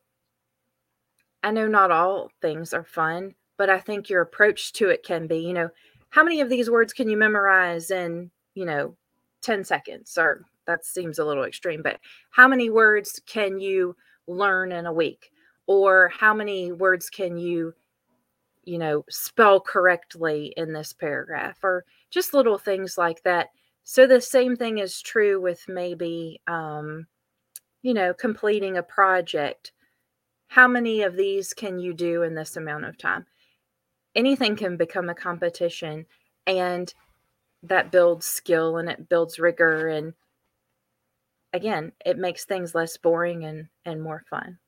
I 1.42 1.50
know 1.50 1.66
not 1.66 1.90
all 1.90 2.30
things 2.40 2.72
are 2.72 2.84
fun, 2.84 3.34
but 3.56 3.68
I 3.68 3.78
think 3.78 4.08
your 4.08 4.22
approach 4.22 4.72
to 4.74 4.88
it 4.88 5.02
can 5.02 5.26
be, 5.26 5.38
you 5.38 5.52
know, 5.52 5.70
how 6.10 6.22
many 6.22 6.40
of 6.40 6.48
these 6.48 6.70
words 6.70 6.92
can 6.92 7.08
you 7.08 7.16
memorize 7.16 7.90
in, 7.90 8.30
you 8.54 8.64
know, 8.64 8.96
10 9.40 9.64
seconds 9.64 10.16
or 10.18 10.44
that 10.66 10.84
seems 10.84 11.18
a 11.18 11.24
little 11.24 11.44
extreme, 11.44 11.82
but 11.82 11.98
how 12.30 12.48
many 12.48 12.70
words 12.70 13.20
can 13.26 13.58
you 13.58 13.96
learn 14.26 14.72
in 14.72 14.86
a 14.86 14.92
week? 14.92 15.30
Or 15.66 16.08
how 16.08 16.34
many 16.34 16.72
words 16.72 17.08
can 17.08 17.38
you, 17.38 17.72
you 18.64 18.78
know, 18.78 19.04
spell 19.08 19.60
correctly 19.60 20.52
in 20.56 20.72
this 20.72 20.92
paragraph? 20.92 21.58
Or 21.62 21.84
just 22.10 22.34
little 22.34 22.58
things 22.58 22.98
like 22.98 23.22
that. 23.22 23.48
So 23.84 24.06
the 24.06 24.20
same 24.20 24.56
thing 24.56 24.78
is 24.78 25.02
true 25.02 25.40
with 25.40 25.64
maybe, 25.68 26.40
um, 26.46 27.06
you 27.82 27.94
know, 27.94 28.14
completing 28.14 28.76
a 28.76 28.82
project. 28.82 29.72
How 30.48 30.68
many 30.68 31.02
of 31.02 31.16
these 31.16 31.54
can 31.54 31.78
you 31.78 31.94
do 31.94 32.22
in 32.22 32.34
this 32.34 32.56
amount 32.56 32.84
of 32.84 32.98
time? 32.98 33.26
Anything 34.14 34.56
can 34.56 34.76
become 34.76 35.08
a 35.08 35.14
competition, 35.14 36.04
and 36.46 36.92
that 37.62 37.90
builds 37.90 38.26
skill 38.26 38.76
and 38.76 38.88
it 38.88 39.08
builds 39.08 39.38
rigor 39.38 39.88
and 39.88 40.12
again, 41.52 41.92
it 42.04 42.18
makes 42.18 42.44
things 42.44 42.74
less 42.74 42.96
boring 42.96 43.44
and 43.44 43.66
and 43.84 44.02
more 44.02 44.24
fun. 44.30 44.58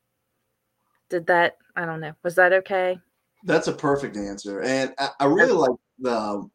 Did 1.11 1.27
that? 1.27 1.57
I 1.77 1.85
don't 1.85 2.01
know. 2.01 2.13
Was 2.23 2.35
that 2.37 2.53
okay? 2.53 2.99
That's 3.45 3.69
a 3.69 3.73
perfect 3.73 4.17
answer, 4.17 4.63
and 4.63 4.95
I, 4.99 5.11
I 5.21 5.25
really 5.27 5.53
like 5.53 5.77
the 5.99 6.17
um, 6.17 6.51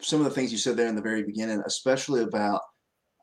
some 0.00 0.20
of 0.20 0.24
the 0.24 0.30
things 0.30 0.52
you 0.52 0.58
said 0.58 0.76
there 0.76 0.88
in 0.88 0.96
the 0.96 1.02
very 1.02 1.22
beginning, 1.22 1.62
especially 1.66 2.22
about 2.22 2.60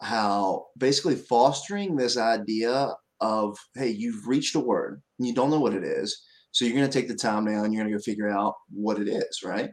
how 0.01 0.65
basically 0.77 1.15
fostering 1.15 1.95
this 1.95 2.17
idea 2.17 2.93
of 3.19 3.57
hey, 3.75 3.89
you've 3.89 4.27
reached 4.27 4.55
a 4.55 4.59
word 4.59 5.01
and 5.19 5.27
you 5.27 5.33
don't 5.33 5.51
know 5.51 5.59
what 5.59 5.75
it 5.75 5.83
is, 5.83 6.23
so 6.51 6.65
you're 6.65 6.75
going 6.75 6.89
to 6.89 6.91
take 6.91 7.07
the 7.07 7.15
time 7.15 7.45
now 7.45 7.63
and 7.63 7.73
you're 7.73 7.83
going 7.83 7.91
to 7.91 7.97
go 7.97 8.01
figure 8.01 8.29
out 8.29 8.55
what 8.71 8.99
it 8.99 9.07
is, 9.07 9.41
right? 9.43 9.69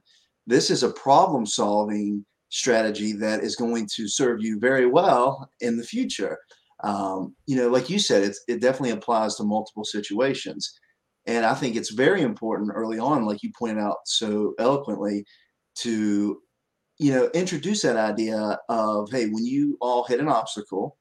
This 0.46 0.70
is 0.70 0.82
a 0.82 0.90
problem 0.90 1.46
solving 1.46 2.24
strategy 2.50 3.12
that 3.12 3.42
is 3.42 3.56
going 3.56 3.86
to 3.94 4.08
serve 4.08 4.38
you 4.40 4.58
very 4.58 4.86
well 4.86 5.50
in 5.60 5.76
the 5.76 5.84
future 5.84 6.38
um, 6.84 7.34
you 7.46 7.56
know, 7.56 7.68
like 7.68 7.90
you 7.90 7.98
said, 7.98 8.22
it's, 8.22 8.42
it 8.48 8.60
definitely 8.60 8.90
applies 8.90 9.36
to 9.36 9.44
multiple 9.44 9.84
situations. 9.84 10.78
And 11.26 11.44
I 11.44 11.54
think 11.54 11.76
it's 11.76 11.90
very 11.90 12.22
important 12.22 12.70
early 12.74 12.98
on, 12.98 13.26
like 13.26 13.42
you 13.42 13.50
pointed 13.58 13.78
out 13.78 13.98
so 14.06 14.54
eloquently, 14.58 15.24
to, 15.76 16.40
you 16.98 17.12
know, 17.12 17.30
introduce 17.34 17.82
that 17.82 17.96
idea 17.96 18.58
of, 18.68 19.10
hey, 19.10 19.26
when 19.26 19.44
you 19.44 19.76
all 19.80 20.04
hit 20.04 20.20
an 20.20 20.28
obstacle, 20.28 20.96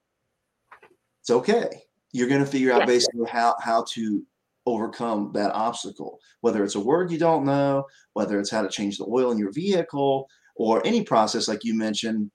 it's 1.21 1.29
okay. 1.29 1.69
You're 2.11 2.29
going 2.29 2.43
to 2.43 2.51
figure 2.51 2.71
out 2.71 2.81
yes. 2.81 2.87
basically 2.87 3.27
how, 3.29 3.55
how 3.61 3.85
to 3.93 4.23
overcome 4.65 5.31
that 5.33 5.51
obstacle, 5.53 6.19
whether 6.41 6.63
it's 6.63 6.75
a 6.75 6.79
word 6.79 7.11
you 7.11 7.17
don't 7.17 7.45
know, 7.45 7.85
whether 8.13 8.39
it's 8.39 8.51
how 8.51 8.61
to 8.61 8.69
change 8.69 8.97
the 8.97 9.05
oil 9.05 9.31
in 9.31 9.37
your 9.37 9.51
vehicle, 9.51 10.27
or 10.55 10.85
any 10.85 11.03
process 11.03 11.47
like 11.47 11.63
you 11.63 11.73
mentioned. 11.73 12.29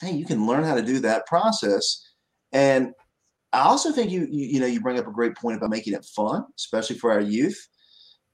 Hey, 0.00 0.12
you 0.12 0.24
can 0.24 0.46
learn 0.46 0.64
how 0.64 0.74
to 0.74 0.82
do 0.82 1.00
that 1.00 1.26
process 1.26 2.05
and 2.56 2.94
I 3.52 3.60
also 3.60 3.92
think 3.92 4.10
you, 4.10 4.26
you, 4.30 4.46
you 4.46 4.60
know 4.60 4.66
you 4.66 4.80
bring 4.80 4.98
up 4.98 5.06
a 5.06 5.12
great 5.12 5.36
point 5.36 5.58
about 5.58 5.68
making 5.68 5.92
it 5.92 6.06
fun, 6.06 6.44
especially 6.56 6.96
for 6.96 7.12
our 7.12 7.20
youth. 7.20 7.68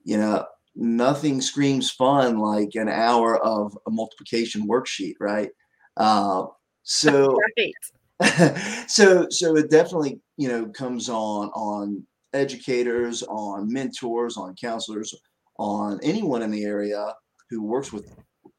You 0.04 0.16
know, 0.16 0.46
nothing 0.76 1.40
screams 1.40 1.90
fun 1.90 2.38
like 2.38 2.76
an 2.76 2.88
hour 2.88 3.38
of 3.44 3.76
a 3.88 3.90
multiplication 3.90 4.68
worksheet, 4.68 5.14
right? 5.18 5.50
Uh, 5.96 6.44
so, 6.84 7.36
right. 7.58 8.86
so, 8.88 9.26
so 9.28 9.56
it 9.56 9.70
definitely 9.70 10.20
you 10.36 10.48
know 10.48 10.66
comes 10.66 11.08
on 11.08 11.48
on 11.48 12.06
educators, 12.32 13.24
on 13.24 13.72
mentors, 13.72 14.36
on 14.36 14.54
counselors, 14.54 15.12
on 15.58 15.98
anyone 16.04 16.42
in 16.42 16.52
the 16.52 16.64
area 16.64 17.12
who 17.50 17.64
works 17.64 17.92
with 17.92 18.08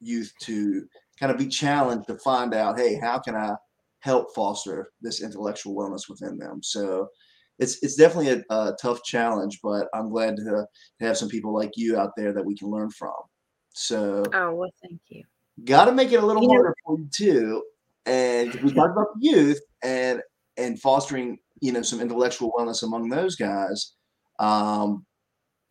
youth 0.01 0.31
to 0.41 0.85
kind 1.17 1.31
of 1.31 1.37
be 1.37 1.47
challenged 1.47 2.07
to 2.07 2.17
find 2.17 2.53
out, 2.53 2.77
hey, 2.77 2.99
how 3.01 3.17
can 3.17 3.33
I 3.33 3.55
help 4.03 4.35
foster 4.35 4.91
this 5.01 5.23
intellectual 5.23 5.73
wellness 5.73 6.09
within 6.09 6.37
them. 6.37 6.61
So 6.61 7.07
it's 7.57 7.81
it's 7.81 7.95
definitely 7.95 8.43
a, 8.49 8.53
a 8.53 8.75
tough 8.81 9.01
challenge, 9.03 9.59
but 9.63 9.87
I'm 9.93 10.09
glad 10.09 10.35
to, 10.37 10.43
to, 10.43 10.65
have 10.99 11.17
some 11.17 11.29
people 11.29 11.53
like 11.53 11.71
you 11.75 11.97
out 11.97 12.11
there 12.17 12.33
that 12.33 12.45
we 12.45 12.55
can 12.55 12.69
learn 12.69 12.89
from. 12.91 13.13
So 13.73 14.23
oh 14.33 14.53
well, 14.53 14.69
thank 14.81 14.99
you. 15.07 15.23
Got 15.63 15.85
to 15.85 15.93
make 15.93 16.11
it 16.11 16.21
a 16.21 16.25
little 16.25 16.43
you 16.43 16.49
harder 16.49 16.69
know, 16.69 16.73
for 16.85 16.99
you 16.99 17.07
too. 17.11 17.63
And 18.05 18.53
we 18.55 18.73
talked 18.73 18.91
about 18.91 19.07
the 19.15 19.25
youth 19.25 19.61
and 19.83 20.21
and 20.57 20.79
fostering 20.81 21.37
you 21.61 21.71
know 21.71 21.81
some 21.81 22.01
intellectual 22.01 22.51
wellness 22.57 22.83
among 22.83 23.09
those 23.09 23.35
guys. 23.37 23.93
Um, 24.39 25.05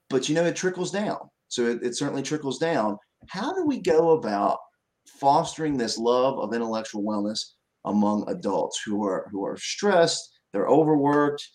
but 0.08 0.28
you 0.28 0.34
know 0.34 0.44
it 0.44 0.56
trickles 0.56 0.90
down. 0.90 1.18
So 1.48 1.66
it, 1.66 1.82
it 1.82 1.96
certainly 1.96 2.22
trickles 2.22 2.58
down. 2.58 2.96
How 3.28 3.52
do 3.52 3.66
we 3.66 3.82
go 3.82 4.12
about 4.12 4.58
fostering 5.06 5.76
this 5.76 5.98
love 5.98 6.38
of 6.38 6.54
intellectual 6.54 7.02
wellness 7.02 7.40
among 7.84 8.28
adults 8.28 8.80
who 8.84 9.04
are 9.04 9.28
who 9.30 9.44
are 9.44 9.56
stressed, 9.56 10.38
they're 10.52 10.68
overworked, 10.68 11.46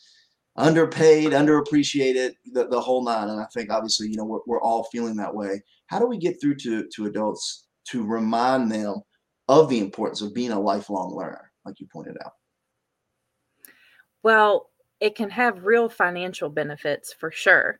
underpaid, 0.55 1.31
underappreciated, 1.31 2.33
the, 2.53 2.67
the 2.67 2.81
whole 2.81 3.03
nine. 3.03 3.29
And 3.29 3.39
I 3.39 3.45
think 3.53 3.71
obviously, 3.71 4.09
you 4.09 4.17
know, 4.17 4.25
we're, 4.25 4.39
we're 4.45 4.61
all 4.61 4.83
feeling 4.85 5.15
that 5.17 5.33
way. 5.33 5.61
How 5.87 5.99
do 5.99 6.07
we 6.07 6.17
get 6.17 6.39
through 6.41 6.55
to 6.55 6.87
to 6.95 7.05
adults 7.05 7.67
to 7.89 8.05
remind 8.05 8.71
them 8.71 9.01
of 9.47 9.69
the 9.69 9.79
importance 9.79 10.21
of 10.21 10.33
being 10.33 10.51
a 10.51 10.59
lifelong 10.59 11.15
learner, 11.15 11.51
like 11.65 11.79
you 11.79 11.87
pointed 11.91 12.17
out? 12.25 12.33
Well, 14.23 14.69
it 14.99 15.15
can 15.15 15.29
have 15.29 15.63
real 15.65 15.89
financial 15.89 16.49
benefits 16.49 17.13
for 17.13 17.31
sure. 17.31 17.79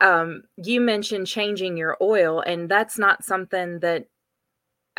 Um, 0.00 0.44
you 0.56 0.80
mentioned 0.80 1.26
changing 1.26 1.76
your 1.76 1.96
oil, 2.00 2.40
and 2.40 2.68
that's 2.68 2.98
not 2.98 3.22
something 3.22 3.80
that 3.80 4.06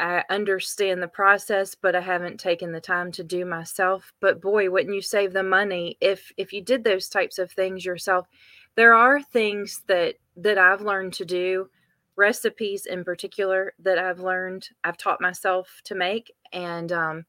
I 0.01 0.24
understand 0.31 1.01
the 1.01 1.08
process, 1.08 1.75
but 1.75 1.96
I 1.96 2.01
haven't 2.01 2.39
taken 2.39 2.72
the 2.72 2.81
time 2.81 3.12
to 3.12 3.24
do 3.24 3.46
myself. 3.46 4.12
But 4.20 4.41
boy, 4.41 4.67
wouldn't 4.67 4.96
you 4.96 5.01
save 5.01 5.31
the 5.31 5.43
money 5.43 5.96
if 6.01 6.31
if 6.38 6.51
you 6.51 6.62
did 6.62 6.84
those 6.84 7.08
types 7.08 7.38
of 7.38 7.51
things 7.51 7.86
yourself? 7.86 8.27
There 8.75 8.96
are 8.96 9.22
things 9.22 9.84
that 9.88 10.15
that 10.38 10.58
I've 10.58 10.81
learned 10.81 11.13
to 11.13 11.25
do, 11.25 11.70
recipes 12.15 12.88
in 12.88 13.03
particular 13.03 13.74
that 13.77 14.00
I've 14.00 14.20
learned, 14.20 14.70
I've 14.84 14.98
taught 14.98 15.22
myself 15.22 15.70
to 15.86 15.93
make, 15.93 16.34
and 16.51 16.91
um, 16.91 17.25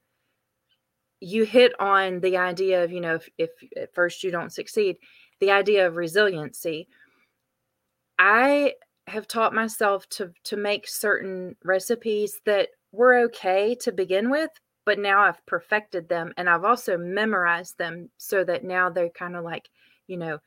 you 1.21 1.45
hit 1.45 1.79
on 1.79 2.21
the 2.21 2.38
idea 2.38 2.85
of 2.85 2.91
you 2.91 3.02
know 3.02 3.17
if, 3.17 3.29
if 3.37 3.50
at 3.76 3.95
first 3.95 4.25
you 4.25 4.31
don't 4.31 4.52
succeed, 4.52 4.97
the 5.41 5.50
idea 5.50 5.87
of 5.87 5.97
resiliency. 5.97 6.88
I 8.19 8.75
have 9.06 9.26
taught 9.26 9.54
myself 9.54 10.09
to 10.11 10.32
to 10.44 10.56
make 10.56 10.87
certain 10.88 11.56
recipes 11.64 12.40
that 12.47 12.68
were 12.92 13.18
okay 13.21 13.75
to 13.76 13.92
begin 13.92 14.30
with, 14.30 14.50
but 14.85 14.99
now 14.99 15.23
I've 15.23 15.44
perfected 15.47 16.09
them 16.09 16.32
and 16.37 16.49
I've 16.49 16.64
also 16.64 16.97
memorized 16.97 17.78
them 17.78 18.11
so 18.18 18.44
that 18.44 18.64
now 18.64 18.90
they're 18.90 19.11
kind 19.11 19.37
of 19.37 19.44
like, 19.44 19.68
you 20.06 20.16
know, 20.16 20.38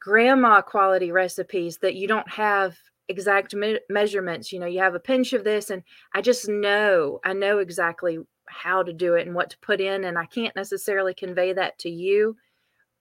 grandma 0.00 0.62
quality 0.62 1.12
recipes 1.12 1.78
that 1.78 1.94
you 1.94 2.08
don't 2.08 2.28
have 2.30 2.76
exact 3.08 3.54
me- 3.54 3.80
measurements. 3.90 4.52
You 4.52 4.60
know, 4.60 4.66
you 4.66 4.80
have 4.80 4.94
a 4.94 5.00
pinch 5.00 5.32
of 5.32 5.44
this, 5.44 5.70
and 5.70 5.82
I 6.14 6.22
just 6.22 6.48
know, 6.48 7.20
I 7.24 7.34
know 7.34 7.58
exactly 7.58 8.18
how 8.46 8.82
to 8.82 8.92
do 8.92 9.14
it 9.14 9.26
and 9.26 9.34
what 9.34 9.50
to 9.50 9.58
put 9.58 9.80
in. 9.80 10.04
And 10.04 10.18
I 10.18 10.26
can't 10.26 10.56
necessarily 10.56 11.14
convey 11.14 11.52
that 11.52 11.78
to 11.80 11.90
you, 11.90 12.36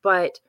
but 0.03 0.39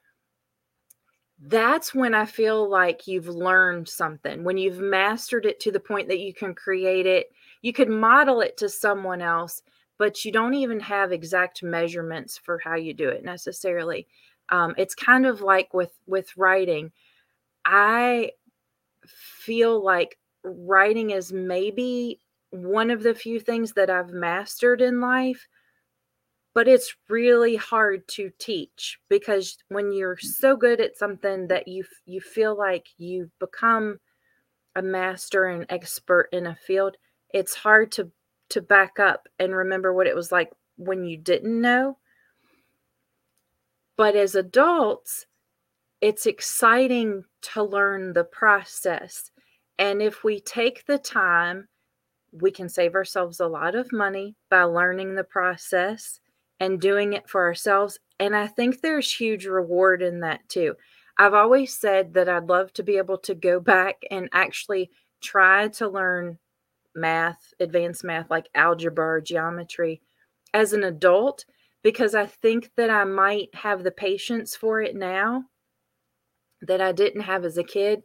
that's 1.47 1.95
when 1.95 2.15
I 2.15 2.27
feel 2.27 2.69
like 2.69 3.07
you've 3.07 3.29
learned 3.29 3.89
something, 3.89 4.45
when 4.45 4.59
you've 4.59 4.81
mastered 4.81 5.47
it 5.47 5.59
to 5.61 5.73
the 5.73 5.81
point 5.81 6.09
that 6.09 6.21
you 6.21 6.35
can 6.35 6.55
create 6.55 7.07
it. 7.07 7.33
You 7.63 7.73
could 7.73 7.89
model 7.89 8.41
it 8.41 8.57
to 8.59 8.69
someone 8.69 9.23
else, 9.23 9.63
but 9.99 10.25
you 10.25 10.33
don't 10.33 10.55
even 10.55 10.81
have 10.81 11.13
exact 11.13 11.63
measurements 11.63 12.39
for 12.39 12.59
how 12.59 12.75
you 12.75 12.93
do 12.95 13.09
it 13.09 13.25
necessarily. 13.25 14.07
Um, 14.51 14.75
it's 14.77 14.95
kind 14.95 15.27
of 15.27 15.41
like 15.41 15.73
with 15.73 15.93
with 16.07 16.37
writing. 16.37 16.93
I 17.65 18.33
feel 19.07 19.83
like 19.83 20.19
writing 20.43 21.11
is 21.11 21.33
maybe 21.33 22.21
one 22.51 22.91
of 22.91 23.03
the 23.03 23.15
few 23.15 23.41
things 23.41 23.73
that 23.73 23.91
I've 23.91 24.11
mastered 24.11 24.81
in 24.81 25.01
life, 25.01 25.47
but 26.54 26.66
it's 26.66 26.95
really 27.09 27.57
hard 27.57 28.07
to 28.09 28.30
teach 28.38 28.99
because 29.09 29.57
when 29.69 29.92
you're 29.92 30.16
mm. 30.16 30.25
so 30.25 30.57
good 30.57 30.80
at 30.80 30.97
something 30.97 31.47
that 31.49 31.69
you 31.69 31.85
you 32.07 32.21
feel 32.21 32.57
like 32.57 32.87
you've 32.99 33.37
become 33.38 33.99
a 34.76 34.83
master 34.83 35.45
and 35.47 35.66
expert 35.69 36.28
in 36.33 36.47
a 36.47 36.54
field, 36.54 36.97
it's 37.33 37.54
hard 37.54 37.92
to 37.92 38.11
to 38.50 38.61
back 38.61 38.99
up 38.99 39.28
and 39.38 39.54
remember 39.54 39.92
what 39.92 40.07
it 40.07 40.16
was 40.16 40.33
like 40.33 40.50
when 40.76 41.04
you 41.04 41.16
didn't 41.16 41.61
know. 41.61 41.99
But 43.97 44.16
as 44.16 44.35
adults, 44.35 45.26
it's 46.00 46.26
exciting 46.26 47.25
to 47.42 47.62
learn 47.62 48.12
the 48.12 48.25
process. 48.25 49.30
And 49.78 50.02
if 50.02 50.25
we 50.25 50.40
take 50.40 50.87
the 50.87 50.99
time, 50.99 51.69
we 52.33 52.50
can 52.50 52.69
save 52.69 52.95
ourselves 52.95 53.40
a 53.40 53.47
lot 53.47 53.75
of 53.75 53.92
money 53.92 54.37
by 54.50 54.62
learning 54.62 55.14
the 55.14 55.25
process 55.25 56.20
and 56.61 56.81
doing 56.81 57.14
it 57.14 57.29
for 57.29 57.43
ourselves. 57.43 57.99
And 58.21 58.37
I 58.37 58.47
think 58.47 58.81
there's 58.81 59.12
huge 59.12 59.47
reward 59.47 60.02
in 60.02 60.21
that 60.21 60.47
too. 60.49 60.75
I've 61.19 61.35
always 61.35 61.76
said 61.76 62.14
that 62.14 62.29
I'd 62.29 62.49
love 62.49 62.73
to 62.75 62.83
be 62.83 62.99
able 62.99 63.19
to 63.19 63.35
go 63.35 63.59
back 63.59 64.02
and 64.11 64.29
actually 64.33 64.90
try 65.21 65.69
to 65.69 65.88
learn 65.88 66.38
math, 66.95 67.52
advanced 67.61 68.05
math 68.05 68.31
like 68.31 68.49
algebra 68.55 69.23
geometry 69.23 70.00
as 70.55 70.73
an 70.73 70.85
adult 70.85 71.45
because 71.83 72.14
I 72.14 72.26
think 72.26 72.71
that 72.76 72.90
I 72.90 73.05
might 73.05 73.55
have 73.55 73.83
the 73.83 73.90
patience 73.90 74.55
for 74.55 74.83
it 74.83 74.95
now 74.95 75.45
that 76.62 76.81
I 76.81 76.93
didn't 76.93 77.23
have 77.23 77.45
as 77.45 77.57
a 77.57 77.64
kid. 77.64 78.02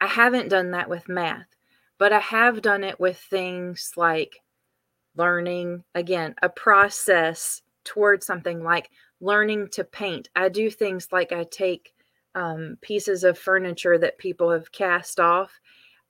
I 0.00 0.06
haven't 0.06 0.48
done 0.48 0.72
that 0.72 0.90
with 0.90 1.08
math, 1.08 1.46
but 1.98 2.12
I 2.12 2.18
have 2.18 2.60
done 2.60 2.84
it 2.84 3.00
with 3.00 3.18
things 3.18 3.92
like 3.96 4.40
learning, 5.16 5.84
again, 5.94 6.34
a 6.42 6.48
process 6.48 7.62
towards 7.84 8.26
something 8.26 8.62
like 8.62 8.90
learning 9.20 9.68
to 9.72 9.84
paint. 9.84 10.28
I 10.34 10.48
do 10.48 10.70
things 10.70 11.08
like 11.12 11.32
I 11.32 11.44
take 11.44 11.94
um, 12.34 12.76
pieces 12.80 13.24
of 13.24 13.38
furniture 13.38 13.98
that 13.98 14.18
people 14.18 14.50
have 14.50 14.72
cast 14.72 15.20
off. 15.20 15.60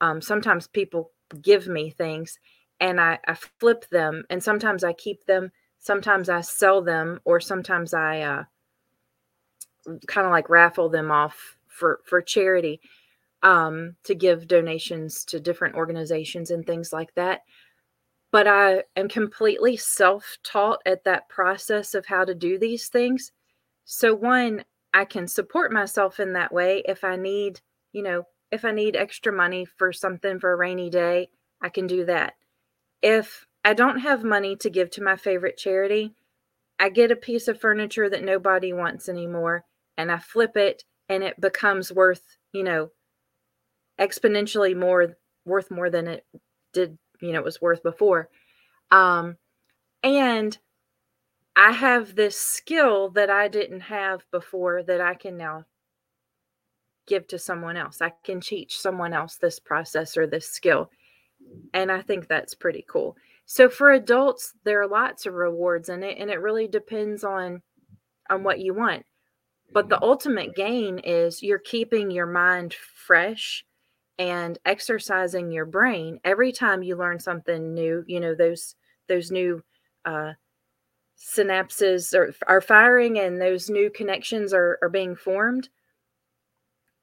Um, 0.01 0.21
sometimes 0.21 0.67
people 0.67 1.11
give 1.41 1.67
me 1.67 1.91
things 1.91 2.39
and 2.81 3.01
I, 3.01 3.19
I, 3.27 3.35
flip 3.35 3.89
them, 3.91 4.25
and 4.29 4.43
sometimes 4.43 4.83
I 4.83 4.93
keep 4.93 5.25
them, 5.25 5.53
sometimes 5.79 6.29
I 6.29 6.41
sell 6.41 6.83
them, 6.83 7.21
or 7.25 7.39
sometimes 7.39 7.95
I 7.95 8.23
uh, 8.23 8.45
kind 10.09 10.27
of 10.27 10.33
like 10.33 10.51
raffle 10.51 10.89
them 10.89 11.13
off 11.13 11.57
for 11.69 12.01
for 12.05 12.21
charity 12.21 12.81
um, 13.43 13.95
to 14.05 14.15
give 14.15 14.49
donations 14.49 15.25
to 15.27 15.41
different 15.41 15.77
organizations 15.77 16.51
and 16.51 16.67
things 16.67 16.93
like 16.93 17.15
that. 17.15 17.43
But 18.33 18.49
I 18.49 18.85
am 18.97 19.09
completely 19.09 19.77
self 19.77 20.39
taught 20.43 20.81
at 20.87 21.05
that 21.05 21.29
process 21.29 21.95
of 21.95 22.07
how 22.07 22.25
to 22.25 22.35
do 22.35 22.59
these 22.59 22.89
things. 22.89 23.33
So, 23.85 24.15
one, 24.15 24.65
I 24.95 25.05
can 25.05 25.29
support 25.29 25.73
myself 25.73 26.21
in 26.21 26.33
that 26.35 26.53
way 26.53 26.83
if 26.87 27.05
I 27.05 27.17
need, 27.17 27.61
you 27.93 28.03
know, 28.03 28.25
if 28.51 28.65
I 28.65 28.73
need 28.73 28.97
extra 28.97 29.33
money 29.33 29.65
for 29.65 29.93
something 29.93 30.41
for 30.41 30.53
a 30.53 30.57
rainy 30.57 30.91
day, 30.91 31.31
I 31.63 31.69
can 31.71 31.87
do 31.87 32.05
that. 32.07 32.35
If 33.03 33.47
I 33.65 33.75
don't 33.75 34.01
have 34.01 34.25
money 34.25 34.57
to 34.57 34.71
give 34.71 34.91
to 34.93 35.03
my 35.03 35.17
favorite 35.17 35.57
charity, 35.59 36.15
I 36.79 36.91
get 36.91 37.13
a 37.13 37.17
piece 37.17 37.49
of 37.49 37.61
furniture 37.61 38.11
that 38.11 38.25
nobody 38.25 38.73
wants 38.73 39.09
anymore 39.09 39.65
and 39.97 40.13
I 40.13 40.19
flip 40.19 40.57
it 40.57 40.85
and 41.09 41.23
it 41.23 41.41
becomes 41.41 41.93
worth, 41.93 42.39
you 42.53 42.65
know, 42.65 42.91
exponentially 44.01 44.77
more 44.77 45.17
worth 45.45 45.71
more 45.71 45.91
than 45.91 46.07
it 46.09 46.25
did, 46.73 46.99
you 47.23 47.33
know, 47.33 47.39
it 47.39 47.45
was 47.45 47.63
worth 47.63 47.83
before. 47.83 48.29
Um 48.91 49.37
and 50.03 50.59
I 51.55 51.73
have 51.73 52.15
this 52.15 52.37
skill 52.37 53.11
that 53.11 53.31
I 53.31 53.49
didn't 53.49 53.81
have 53.81 54.25
before 54.31 54.83
that 54.85 55.01
I 55.01 55.15
can 55.15 55.37
now 55.37 55.65
give 57.07 57.27
to 57.29 57.39
someone 57.39 57.77
else. 57.77 58.01
I 58.01 58.13
can 58.25 58.41
teach 58.41 58.79
someone 58.79 59.13
else 59.13 59.37
this 59.37 59.59
process 59.59 60.17
or 60.17 60.27
this 60.27 60.49
skill. 60.49 60.91
And 61.75 61.91
I 61.91 62.01
think 62.01 62.27
that's 62.27 62.55
pretty 62.55 62.85
cool. 62.89 63.17
So 63.45 63.69
for 63.69 63.93
adults, 63.93 64.55
there 64.65 64.81
are 64.81 64.89
lots 64.89 65.27
of 65.27 65.35
rewards 65.35 65.89
in 65.89 66.03
it 66.03 66.19
and 66.19 66.31
it 66.31 66.41
really 66.41 66.69
depends 66.69 67.25
on 67.25 67.63
on 68.31 68.45
what 68.45 68.61
you 68.61 68.73
want. 68.73 69.05
But 69.73 69.89
the 69.89 70.03
ultimate 70.03 70.55
gain 70.55 70.99
is 71.01 71.43
you're 71.43 71.59
keeping 71.59 72.11
your 72.11 72.27
mind 72.27 72.75
fresh 72.75 73.65
and 74.23 74.59
exercising 74.65 75.51
your 75.51 75.67
brain 75.67 76.21
every 76.25 76.53
time 76.53 76.83
you 76.83 76.97
learn 76.97 77.19
something 77.19 77.75
new. 77.75 78.05
You 78.07 78.21
know 78.21 78.35
those 78.35 78.77
those 79.09 79.31
new 79.31 79.63
uh, 80.05 80.33
synapses 81.19 82.15
are, 82.15 82.35
are 82.47 82.61
firing 82.61 83.19
and 83.19 83.41
those 83.41 83.69
new 83.69 83.91
connections 83.91 84.53
are, 84.53 84.79
are 84.83 84.89
being 84.89 85.15
formed 85.15 85.69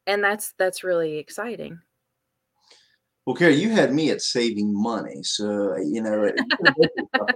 and 0.08 0.24
that's 0.24 0.54
that's 0.58 0.84
really 0.84 1.18
exciting 1.18 1.80
well, 3.26 3.36
Carrie, 3.36 3.62
you 3.62 3.70
had 3.70 3.94
me 3.94 4.10
at 4.10 4.24
saving 4.24 4.74
money, 4.74 5.22
so 5.22 5.78
you 5.78 6.02
know. 6.02 6.32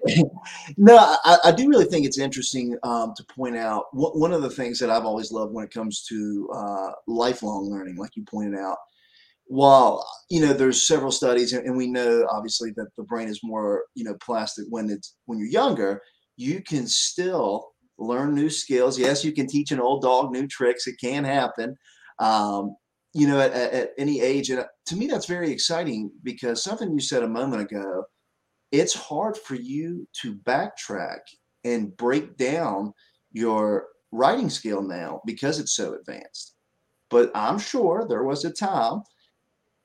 no, 0.77 0.97
I, 0.97 1.37
I, 1.43 1.51
do 1.51 1.69
really 1.69 1.85
think 1.85 2.07
it's 2.07 2.17
interesting 2.17 2.75
um, 2.81 3.13
to 3.15 3.23
point 3.25 3.55
out 3.57 3.85
one 3.91 4.33
of 4.33 4.41
the 4.41 4.49
things 4.49 4.79
that 4.79 4.89
I've 4.89 5.05
always 5.05 5.31
loved 5.31 5.53
when 5.53 5.63
it 5.63 5.71
comes 5.71 6.03
to 6.05 6.49
uh, 6.51 6.91
lifelong 7.05 7.69
learning, 7.69 7.97
like 7.97 8.15
you 8.15 8.23
pointed 8.23 8.59
out. 8.59 8.77
While 9.45 10.05
you 10.29 10.41
know, 10.41 10.53
there's 10.53 10.87
several 10.87 11.11
studies, 11.11 11.53
and 11.53 11.77
we 11.77 11.87
know 11.87 12.27
obviously 12.31 12.71
that 12.77 12.87
the 12.97 13.03
brain 13.03 13.27
is 13.27 13.39
more 13.43 13.83
you 13.95 14.03
know 14.03 14.15
plastic 14.23 14.65
when 14.69 14.89
it's 14.89 15.15
when 15.25 15.39
you're 15.39 15.47
younger. 15.47 16.01
You 16.35 16.61
can 16.61 16.87
still 16.87 17.73
learn 17.97 18.33
new 18.33 18.49
skills. 18.49 18.97
Yes, 18.97 19.23
you 19.23 19.33
can 19.33 19.47
teach 19.47 19.71
an 19.71 19.79
old 19.79 20.01
dog 20.01 20.31
new 20.31 20.47
tricks. 20.47 20.87
It 20.87 20.95
can 20.99 21.23
happen. 21.23 21.75
Um, 22.19 22.75
you 23.13 23.27
know, 23.27 23.39
at, 23.39 23.51
at, 23.51 23.89
any 23.97 24.21
age. 24.21 24.49
And 24.49 24.65
to 24.87 24.95
me, 24.95 25.07
that's 25.07 25.27
very 25.27 25.51
exciting 25.51 26.11
because 26.23 26.63
something 26.63 26.91
you 26.91 26.99
said 26.99 27.23
a 27.23 27.27
moment 27.27 27.61
ago, 27.61 28.05
it's 28.71 28.95
hard 28.95 29.37
for 29.37 29.55
you 29.55 30.07
to 30.21 30.35
backtrack 30.35 31.19
and 31.63 31.95
break 31.95 32.37
down 32.37 32.91
your 33.31 33.87
writing 34.11 34.49
skill 34.49 34.81
now 34.81 35.21
because 35.25 35.59
it's 35.59 35.75
so 35.75 35.93
advanced. 35.93 36.55
But 37.09 37.31
I'm 37.35 37.59
sure 37.59 38.05
there 38.07 38.23
was 38.23 38.45
a 38.45 38.51
time 38.51 39.03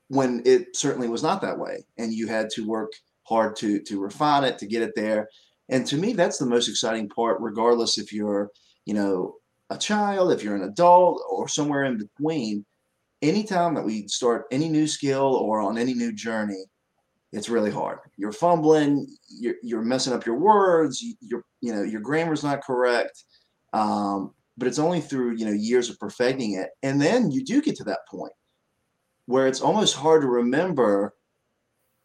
when 0.09 0.41
it 0.45 0.75
certainly 0.75 1.07
was 1.07 1.23
not 1.23 1.41
that 1.41 1.57
way, 1.57 1.85
and 1.97 2.13
you 2.13 2.27
had 2.27 2.49
to 2.51 2.67
work 2.67 2.91
hard 3.23 3.55
to 3.57 3.79
to 3.83 3.99
refine 3.99 4.43
it 4.43 4.57
to 4.59 4.67
get 4.67 4.83
it 4.83 4.93
there. 4.95 5.29
And 5.69 5.85
to 5.87 5.97
me, 5.97 6.13
that's 6.13 6.37
the 6.37 6.45
most 6.45 6.67
exciting 6.67 7.09
part, 7.09 7.37
regardless 7.39 7.97
if 7.97 8.11
you're, 8.11 8.49
you 8.85 8.93
know, 8.93 9.35
a 9.69 9.77
child, 9.77 10.31
if 10.31 10.43
you're 10.43 10.55
an 10.55 10.63
adult, 10.63 11.21
or 11.29 11.47
somewhere 11.47 11.85
in 11.85 11.97
between 11.97 12.65
anytime 13.21 13.75
that 13.75 13.85
we 13.85 14.07
start 14.07 14.45
any 14.51 14.69
new 14.69 14.87
skill 14.87 15.35
or 15.35 15.59
on 15.59 15.77
any 15.77 15.93
new 15.93 16.13
journey, 16.13 16.63
it's 17.31 17.49
really 17.49 17.71
hard. 17.71 17.99
You're 18.17 18.31
fumbling, 18.31 19.07
you're, 19.29 19.55
you're 19.61 19.81
messing 19.81 20.13
up 20.13 20.25
your 20.25 20.39
words, 20.39 21.01
you, 21.01 21.13
you're, 21.21 21.43
you 21.61 21.73
know, 21.73 21.83
your 21.83 22.01
grammar's 22.01 22.43
not 22.43 22.63
correct. 22.63 23.23
Um, 23.73 24.33
but 24.57 24.67
it's 24.67 24.79
only 24.79 24.99
through, 25.01 25.35
you 25.37 25.45
know, 25.45 25.51
years 25.51 25.89
of 25.89 25.99
perfecting 25.99 26.53
it. 26.53 26.69
And 26.83 27.01
then 27.01 27.31
you 27.31 27.43
do 27.45 27.61
get 27.61 27.75
to 27.77 27.83
that 27.85 27.99
point 28.09 28.33
where 29.29 29.47
it's 29.47 29.61
almost 29.61 29.95
hard 29.95 30.21
to 30.23 30.27
remember 30.27 31.13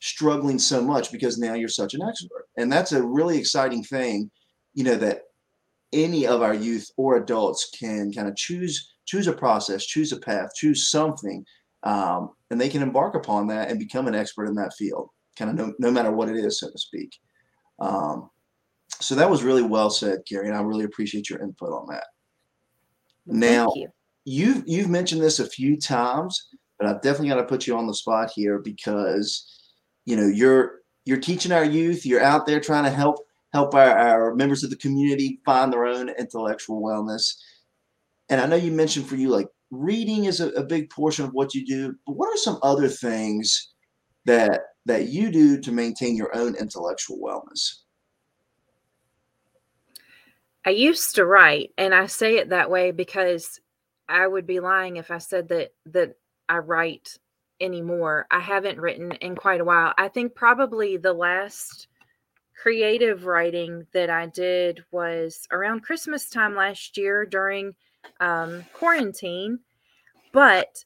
struggling 0.01 0.59
so 0.59 0.83
much 0.83 1.11
because 1.11 1.39
now 1.39 1.55
you're 1.55 1.81
such 1.83 1.95
an 1.95 2.03
expert. 2.03 2.45
And 2.59 2.71
that's 2.71 2.93
a 2.93 3.03
really 3.03 3.39
exciting 3.39 3.83
thing, 3.83 4.31
you 4.75 4.85
know, 4.85 4.97
that 4.97 5.23
any 5.91 6.27
of 6.27 6.43
our 6.43 6.53
youth 6.53 6.87
or 6.99 7.17
adults 7.17 7.71
can 7.81 8.13
kind 8.13 8.29
of 8.29 8.37
choose 8.37 8.93
choose 9.07 9.27
a 9.27 9.33
process, 9.33 9.87
choose 9.87 10.13
a 10.13 10.21
path, 10.21 10.51
choose 10.55 10.91
something, 10.91 11.45
um, 11.85 12.31
and 12.51 12.61
they 12.61 12.69
can 12.69 12.83
embark 12.83 13.15
upon 13.15 13.47
that 13.47 13.71
and 13.71 13.79
become 13.79 14.07
an 14.07 14.15
expert 14.15 14.47
in 14.47 14.55
that 14.57 14.75
field, 14.79 15.09
kind 15.39 15.51
of 15.51 15.57
no, 15.57 15.73
no 15.79 15.91
matter 15.91 16.13
what 16.13 16.29
it 16.29 16.37
is, 16.37 16.61
so 16.61 16.71
to 16.71 16.79
speak. 16.79 17.11
Um, 17.79 18.29
So 19.01 19.15
that 19.15 19.31
was 19.31 19.43
really 19.43 19.63
well 19.63 19.91
said, 19.91 20.25
Carrie, 20.29 20.49
and 20.49 20.57
I 20.57 20.61
really 20.61 20.85
appreciate 20.85 21.31
your 21.31 21.41
input 21.41 21.73
on 21.73 21.87
that. 21.89 22.07
Now, 23.25 23.65
thank 23.65 23.77
you. 23.77 23.89
you've 24.25 24.63
you've 24.67 24.91
mentioned 24.91 25.23
this 25.23 25.41
a 25.41 25.49
few 25.49 25.79
times, 25.79 26.49
but 26.79 26.89
I've 26.89 27.03
definitely 27.03 27.29
got 27.29 27.37
to 27.37 27.45
put 27.45 27.67
you 27.67 27.77
on 27.77 27.87
the 27.87 27.95
spot 27.95 28.31
here 28.35 28.59
because 28.59 29.47
you 30.05 30.17
know 30.17 30.27
you're 30.27 30.81
you're 31.05 31.21
teaching 31.21 31.53
our 31.53 31.65
youth, 31.65 32.07
you're 32.07 32.23
out 32.23 32.47
there 32.47 32.61
trying 32.61 32.85
to 32.85 32.91
help 32.91 33.19
help 33.53 33.75
our, 33.75 33.97
our 33.97 34.35
members 34.35 34.65
of 34.65 34.71
the 34.71 34.77
community 34.77 35.41
find 35.45 35.73
their 35.73 35.87
own 35.87 36.09
intellectual 36.09 36.83
wellness. 36.83 37.35
And 38.29 38.41
I 38.41 38.47
know 38.47 38.57
you 38.57 38.73
mentioned 38.73 39.07
for 39.07 39.17
you 39.17 39.29
like 39.29 39.49
reading 39.71 40.25
is 40.25 40.41
a, 40.41 40.49
a 40.51 40.65
big 40.65 40.91
portion 40.91 41.25
of 41.25 41.33
what 41.33 41.55
you 41.55 41.65
do, 41.65 41.95
but 42.07 42.17
what 42.17 42.29
are 42.29 42.39
some 42.39 42.59
other 42.63 42.89
things 42.89 43.73
that 44.25 44.63
that 44.87 45.09
you 45.09 45.31
do 45.31 45.61
to 45.61 45.73
maintain 45.73 46.17
your 46.17 46.37
own 46.37 46.55
intellectual 46.57 47.19
wellness? 47.19 47.81
I 50.67 50.71
used 50.71 51.15
to 51.17 51.27
write, 51.27 51.73
and 51.77 51.95
I 51.95 52.07
say 52.07 52.39
it 52.39 52.49
that 52.49 52.71
way 52.71 52.91
because 52.91 53.61
I 54.09 54.27
would 54.27 54.47
be 54.47 54.61
lying 54.61 54.97
if 54.97 55.11
I 55.11 55.19
said 55.19 55.49
that 55.49 55.71
that 55.87 56.17
I 56.49 56.59
write 56.59 57.17
anymore. 57.61 58.27
I 58.31 58.41
haven't 58.41 58.81
written 58.81 59.13
in 59.13 59.37
quite 59.37 59.61
a 59.61 59.65
while. 59.65 59.95
I 59.97 60.09
think 60.09 60.35
probably 60.35 60.97
the 60.97 61.13
last 61.13 61.89
creative 62.61 63.27
writing 63.27 63.87
that 63.93 64.11
I 64.11 64.27
did 64.27 64.85
was 64.91 65.47
around 65.51 65.83
Christmas 65.83 66.29
time 66.29 66.55
last 66.55 66.97
year 66.97 67.27
during 67.27 67.75
um, 68.21 68.65
quarantine. 68.73 69.61
But 70.33 70.85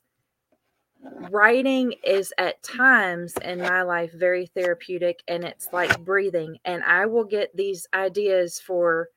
writing 1.31 1.95
is 2.05 2.33
at 2.39 2.63
times 2.63 3.35
in 3.43 3.61
my 3.61 3.83
life 3.83 4.13
very 4.13 4.47
therapeutic 4.47 5.23
and 5.29 5.45
it's 5.45 5.69
like 5.73 6.05
breathing. 6.05 6.59
And 6.65 6.83
I 6.85 7.07
will 7.07 7.25
get 7.25 7.55
these 7.57 7.87
ideas 7.95 8.59
for 8.59 9.09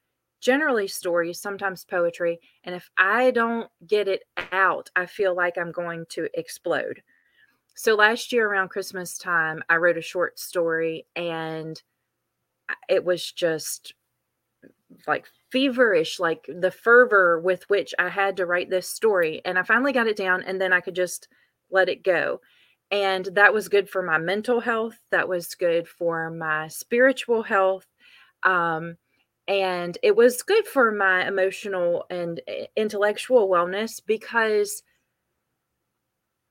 generally 0.41 0.88
stories, 0.88 1.39
sometimes 1.39 1.86
poetry. 1.86 2.39
And 2.65 2.75
if 2.75 2.89
I 2.97 3.32
don't 3.32 3.69
get 3.88 4.08
it 4.08 4.23
out, 4.51 4.89
I 4.95 5.06
feel 5.06 5.36
like 5.36 5.58
I'm 5.58 5.71
going 5.71 6.06
to 6.10 6.27
explode. 6.34 7.01
So 7.75 7.95
last 7.95 8.34
year 8.34 8.47
around 8.47 8.69
Christmas 8.69 9.17
time, 9.17 9.63
I 9.69 9.77
wrote 9.77 9.97
a 9.97 10.01
short 10.01 10.39
story 10.39 11.06
and 11.15 11.82
it 12.89 13.06
was 13.06 13.32
just 13.32 13.93
like 15.08 15.25
feverish, 15.51 16.19
like 16.19 16.45
the 16.47 16.71
fervor 16.71 17.39
with 17.39 17.69
which 17.69 17.93
I 17.97 18.10
had 18.10 18.38
to 18.38 18.45
write 18.45 18.69
this 18.69 18.89
story. 18.89 19.41
And 19.45 19.58
I 19.58 19.63
finally 19.63 19.93
got 19.93 20.08
it 20.08 20.17
down 20.17 20.43
and 20.43 20.60
then 20.60 20.73
I 20.73 20.82
could 20.82 20.95
just 20.95 21.27
let 21.69 21.89
it 21.89 22.04
go. 22.04 22.41
And 22.91 23.25
that 23.34 23.54
was 23.54 23.69
good 23.69 23.89
for 23.89 24.01
my 24.01 24.17
mental 24.17 24.60
health. 24.60 24.99
That 25.12 25.30
was 25.30 25.56
good 25.56 25.88
for 25.88 26.30
my 26.30 26.67
spiritual 26.67 27.41
health. 27.41 27.88
Um, 28.43 28.97
and 29.47 29.97
it 30.04 30.15
was 30.15 30.43
good 30.43 30.67
for 30.67 30.91
my 30.91 31.27
emotional 31.27 32.06
and 32.10 32.41
eh, 32.47 32.65
intellectual 32.75 33.49
wellness 33.49 34.01
because 34.06 34.84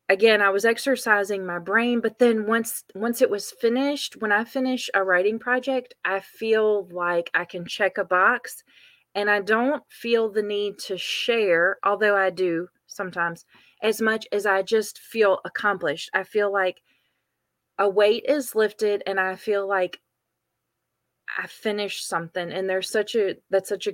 again 0.09 0.42
i 0.42 0.50
was 0.50 0.64
exercising 0.64 1.46
my 1.46 1.59
brain 1.59 2.00
but 2.00 2.18
then 2.18 2.46
once 2.46 2.85
once 2.94 3.22
it 3.22 3.31
was 3.31 3.53
finished 3.53 4.16
when 4.20 4.33
i 4.33 4.44
finish 4.44 4.90
a 4.94 5.05
writing 5.05 5.38
project 5.38 5.94
i 6.05 6.18
feel 6.20 6.88
like 6.90 7.31
i 7.35 7.44
can 7.44 7.64
check 7.64 7.96
a 7.96 8.05
box 8.05 8.64
and 9.14 9.31
i 9.31 9.40
don't 9.40 9.83
feel 9.88 10.29
the 10.29 10.42
need 10.42 10.79
to 10.79 10.98
share 10.98 11.79
although 11.85 12.16
i 12.16 12.29
do 12.29 12.66
sometimes 12.87 13.44
as 13.83 14.00
much 14.00 14.26
as 14.33 14.46
i 14.46 14.62
just 14.62 14.98
feel 14.98 15.38
accomplished. 15.44 16.11
I 16.12 16.24
feel 16.24 16.53
like 16.53 16.83
a 17.79 17.88
weight 17.88 18.24
is 18.29 18.55
lifted 18.55 19.03
and 19.07 19.18
i 19.18 19.37
feel 19.37 19.66
like 19.66 20.00
i 21.38 21.47
finished 21.47 22.09
something 22.09 22.53
and 22.53 22.69
there's 22.69 22.90
such 22.90 23.14
a 23.14 23.37
that's 23.51 23.69
such 23.69 23.87
a 23.87 23.93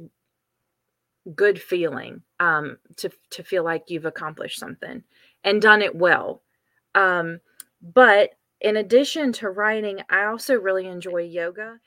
good 1.34 1.60
feeling 1.60 2.22
um 2.38 2.76
to 2.96 3.10
to 3.30 3.42
feel 3.42 3.64
like 3.64 3.84
you've 3.88 4.04
accomplished 4.04 4.58
something 4.58 5.02
and 5.46 5.62
done 5.62 5.80
it 5.80 5.94
well. 5.94 6.42
Um, 6.94 7.40
but 7.80 8.30
in 8.60 8.76
addition 8.76 9.32
to 9.34 9.50
writing, 9.50 10.00
I 10.10 10.24
also 10.24 10.54
really 10.54 10.86
enjoy 10.86 11.22
yoga. 11.22 11.78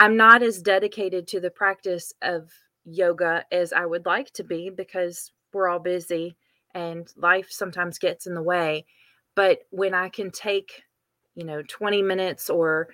I'm 0.00 0.16
not 0.16 0.42
as 0.42 0.60
dedicated 0.60 1.28
to 1.28 1.40
the 1.40 1.50
practice 1.50 2.12
of 2.20 2.50
yoga 2.84 3.44
as 3.52 3.72
I 3.72 3.86
would 3.86 4.04
like 4.04 4.32
to 4.32 4.44
be 4.44 4.68
because 4.68 5.32
we're 5.52 5.68
all 5.68 5.78
busy 5.78 6.36
and 6.74 7.10
life 7.16 7.46
sometimes 7.50 7.98
gets 7.98 8.26
in 8.26 8.34
the 8.34 8.42
way. 8.42 8.84
But 9.36 9.60
when 9.70 9.94
I 9.94 10.08
can 10.08 10.30
take, 10.32 10.82
you 11.36 11.44
know, 11.44 11.62
20 11.62 12.02
minutes 12.02 12.50
or 12.50 12.88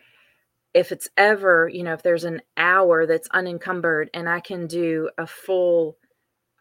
if 0.75 0.93
it's 0.93 1.09
ever, 1.17 1.69
you 1.69 1.83
know, 1.83 1.93
if 1.95 2.03
there's 2.03 2.25
an 2.25 2.43
hour 2.57 3.07
that's 3.07 3.29
unencumbered 3.31 4.11
and 4.15 4.29
I 4.29 4.41
can 4.41 4.67
do 4.67 5.11
a 5.19 5.27
full 5.27 5.97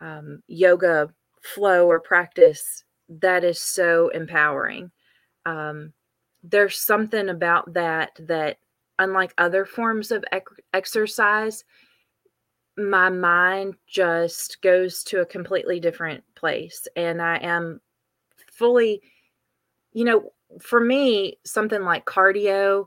um, 0.02 0.42
yoga 0.48 1.14
flow 1.42 1.88
or 1.88 2.00
practice 2.00 2.84
that 3.10 3.44
is 3.44 3.60
so 3.62 4.10
empowering. 4.10 4.92
Um, 5.46 5.94
there's 6.44 6.80
something 6.80 7.30
about 7.30 7.74
that 7.74 8.12
that, 8.20 8.58
unlike 8.98 9.34
other 9.38 9.66
forms 9.66 10.12
of 10.12 10.24
ec- 10.32 10.44
exercise, 10.74 11.64
my 12.78 13.10
mind 13.10 13.76
just 13.88 14.62
goes 14.62 15.04
to 15.04 15.22
a 15.22 15.26
completely 15.26 15.80
different 15.80 16.24
place. 16.36 16.88
And 16.96 17.22
I 17.22 17.38
am 17.38 17.82
fully, 18.52 19.02
you 19.94 20.06
know, 20.06 20.32
for 20.62 20.80
me, 20.80 21.40
something 21.46 21.84
like 21.84 22.06
cardio, 22.06 22.86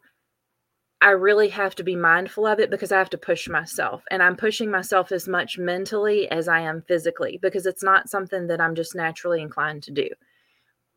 I 1.02 1.10
really 1.10 1.48
have 1.48 1.74
to 1.74 1.82
be 1.82 1.96
mindful 1.96 2.46
of 2.46 2.60
it 2.60 2.70
because 2.70 2.92
I 2.92 2.98
have 2.98 3.10
to 3.10 3.18
push 3.18 3.48
myself. 3.48 4.04
And 4.12 4.22
I'm 4.22 4.36
pushing 4.36 4.70
myself 4.70 5.10
as 5.10 5.26
much 5.26 5.58
mentally 5.58 6.30
as 6.30 6.46
I 6.46 6.60
am 6.60 6.84
physically 6.86 7.40
because 7.42 7.66
it's 7.66 7.82
not 7.82 8.08
something 8.08 8.46
that 8.46 8.60
I'm 8.60 8.76
just 8.76 8.94
naturally 8.94 9.42
inclined 9.42 9.82
to 9.82 9.90
do. 9.90 10.08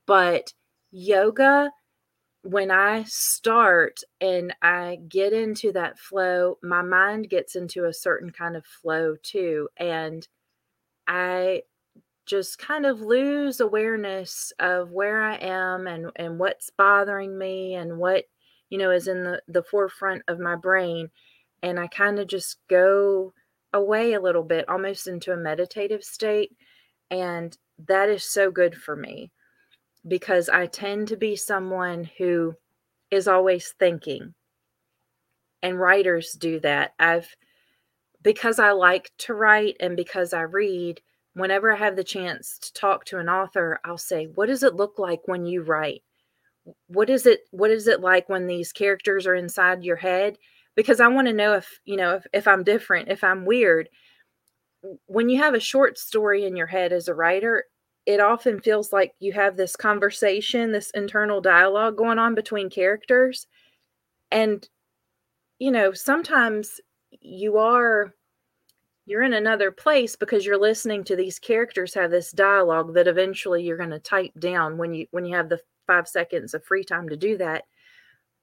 But 0.06 0.54
yoga, 0.92 1.72
when 2.44 2.70
I 2.70 3.06
start 3.08 4.02
and 4.22 4.56
I 4.62 5.00
get 5.10 5.34
into 5.34 5.72
that 5.72 5.98
flow, 5.98 6.60
my 6.62 6.84
mind 6.84 7.32
gets 7.32 7.56
into 7.56 7.86
a 7.86 7.94
certain 7.94 8.30
kind 8.30 8.56
of 8.56 8.64
flow 8.64 9.16
too. 9.24 9.70
And 9.78 10.28
I 11.08 11.64
just 12.28 12.60
kind 12.60 12.86
of 12.86 13.02
lose 13.02 13.60
awareness 13.60 14.54
of 14.60 14.92
where 14.92 15.24
I 15.24 15.38
am 15.38 15.88
and, 15.88 16.12
and 16.16 16.38
what's 16.38 16.70
bothering 16.70 17.36
me 17.36 17.74
and 17.74 17.98
what 17.98 18.26
you 18.70 18.78
know, 18.78 18.92
is 18.92 19.08
in 19.08 19.24
the, 19.24 19.42
the 19.48 19.64
forefront 19.64 20.24
of 20.28 20.40
my 20.40 20.56
brain. 20.56 21.10
And 21.62 21.80
I 21.80 21.88
kind 21.88 22.20
of 22.20 22.28
just 22.28 22.58
go 22.70 23.34
away 23.74 24.14
a 24.14 24.22
little 24.22 24.44
bit, 24.44 24.68
almost 24.70 25.08
into 25.08 25.32
a 25.32 25.38
meditative 25.38 26.04
state. 26.04 26.52
And 27.12 27.58
that 27.88 28.10
is 28.10 28.24
so 28.24 28.52
good 28.52 28.76
for 28.76 28.96
me 28.96 29.32
because 30.08 30.50
I 30.50 30.68
tend 30.68 31.08
to 31.10 31.18
be 31.18 31.36
someone 31.36 32.10
who 32.18 32.56
is 33.12 33.28
always 33.28 33.74
thinking. 33.80 34.34
And 35.62 35.80
writers 35.80 36.34
do 36.34 36.60
that. 36.60 36.94
I've, 37.00 37.36
because 38.22 38.60
I 38.60 38.72
like 38.72 39.12
to 39.20 39.34
write 39.34 39.78
and 39.80 39.96
because 39.96 40.34
I 40.34 40.42
read, 40.42 41.02
whenever 41.34 41.72
I 41.72 41.78
have 41.78 41.96
the 41.96 42.04
chance 42.04 42.58
to 42.60 42.74
talk 42.74 43.06
to 43.06 43.20
an 43.20 43.30
author, 43.30 43.80
I'll 43.84 43.98
say, 43.98 44.26
What 44.26 44.48
does 44.48 44.64
it 44.64 44.76
look 44.76 44.98
like 44.98 45.28
when 45.28 45.46
you 45.46 45.62
write? 45.62 46.04
What 46.88 47.10
is 47.10 47.26
it 47.26 47.42
what 47.52 47.72
is 47.72 47.88
it 47.88 48.02
like 48.02 48.28
when 48.30 48.48
these 48.48 48.72
characters 48.72 49.28
are 49.28 49.36
inside 49.36 49.84
your 49.84 49.96
head? 49.96 50.38
Because 50.76 51.00
i 51.00 51.08
want 51.08 51.28
to 51.28 51.34
know 51.34 51.54
if 51.54 51.80
you 51.86 51.96
know 51.98 52.16
if, 52.16 52.28
if 52.34 52.48
i'm 52.48 52.64
different 52.64 53.10
if 53.10 53.24
i'm 53.24 53.46
weird. 53.46 53.90
When 55.08 55.30
you 55.30 55.40
have 55.42 55.56
a 55.56 55.60
short 55.60 55.98
story 55.98 56.46
in 56.46 56.56
your 56.56 56.68
head 56.68 56.94
as 56.94 57.08
a 57.08 57.14
writer 57.16 57.66
it 58.06 58.20
often 58.20 58.62
feels 58.62 58.94
like 58.94 59.14
you 59.20 59.34
have 59.34 59.58
this 59.58 59.76
conversation 59.76 60.72
this 60.72 60.92
internal 60.92 61.42
dialogue 61.42 61.98
going 61.98 62.20
on 62.20 62.36
between 62.36 62.70
characters. 62.70 63.48
And 64.32 64.68
you 65.60 65.72
know 65.72 65.94
sometimes 65.94 66.82
you 67.22 67.58
are 67.58 68.14
you're 69.06 69.24
in 69.24 69.34
another 69.34 69.72
place 69.72 70.16
because 70.16 70.46
you're 70.46 70.60
listening 70.60 71.04
to 71.06 71.16
these 71.16 71.40
characters 71.40 71.94
have 71.94 72.12
this 72.12 72.32
dialogue 72.32 72.94
that 72.96 73.08
eventually 73.08 73.64
you're 73.64 73.78
going 73.78 73.92
to 73.92 74.00
type 74.00 74.32
down 74.40 74.78
when 74.78 74.94
you 74.94 75.08
when 75.12 75.26
you 75.26 75.36
have 75.36 75.50
the 75.50 75.60
five 75.86 76.08
seconds 76.08 76.54
of 76.54 76.64
free 76.64 76.84
time 76.84 77.10
to 77.10 77.18
do 77.18 77.38
that. 77.38 77.64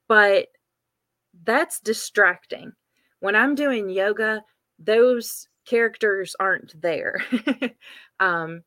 But 0.08 0.48
that's 1.44 1.80
distracting. 1.80 2.72
When 3.20 3.34
I'm 3.34 3.54
doing 3.54 3.88
yoga, 3.88 4.42
those 4.78 5.48
characters 5.64 6.36
aren't 6.38 6.80
there. 6.80 7.24
um, 8.20 8.62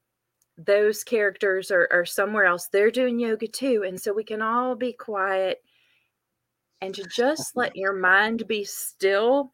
those 0.58 1.03
characters 1.03 1.71
are, 1.71 1.88
are 1.91 2.05
somewhere 2.05 2.45
else. 2.45 2.67
They're 2.67 2.91
doing 2.91 3.19
yoga 3.19 3.47
too. 3.47 3.84
And 3.86 3.99
so 3.99 4.13
we 4.13 4.23
can 4.23 4.41
all 4.41 4.75
be 4.75 4.93
quiet 4.93 5.62
and 6.81 6.93
to 6.95 7.05
just 7.05 7.55
let 7.55 7.75
your 7.75 7.93
mind 7.93 8.47
be 8.47 8.63
still 8.63 9.51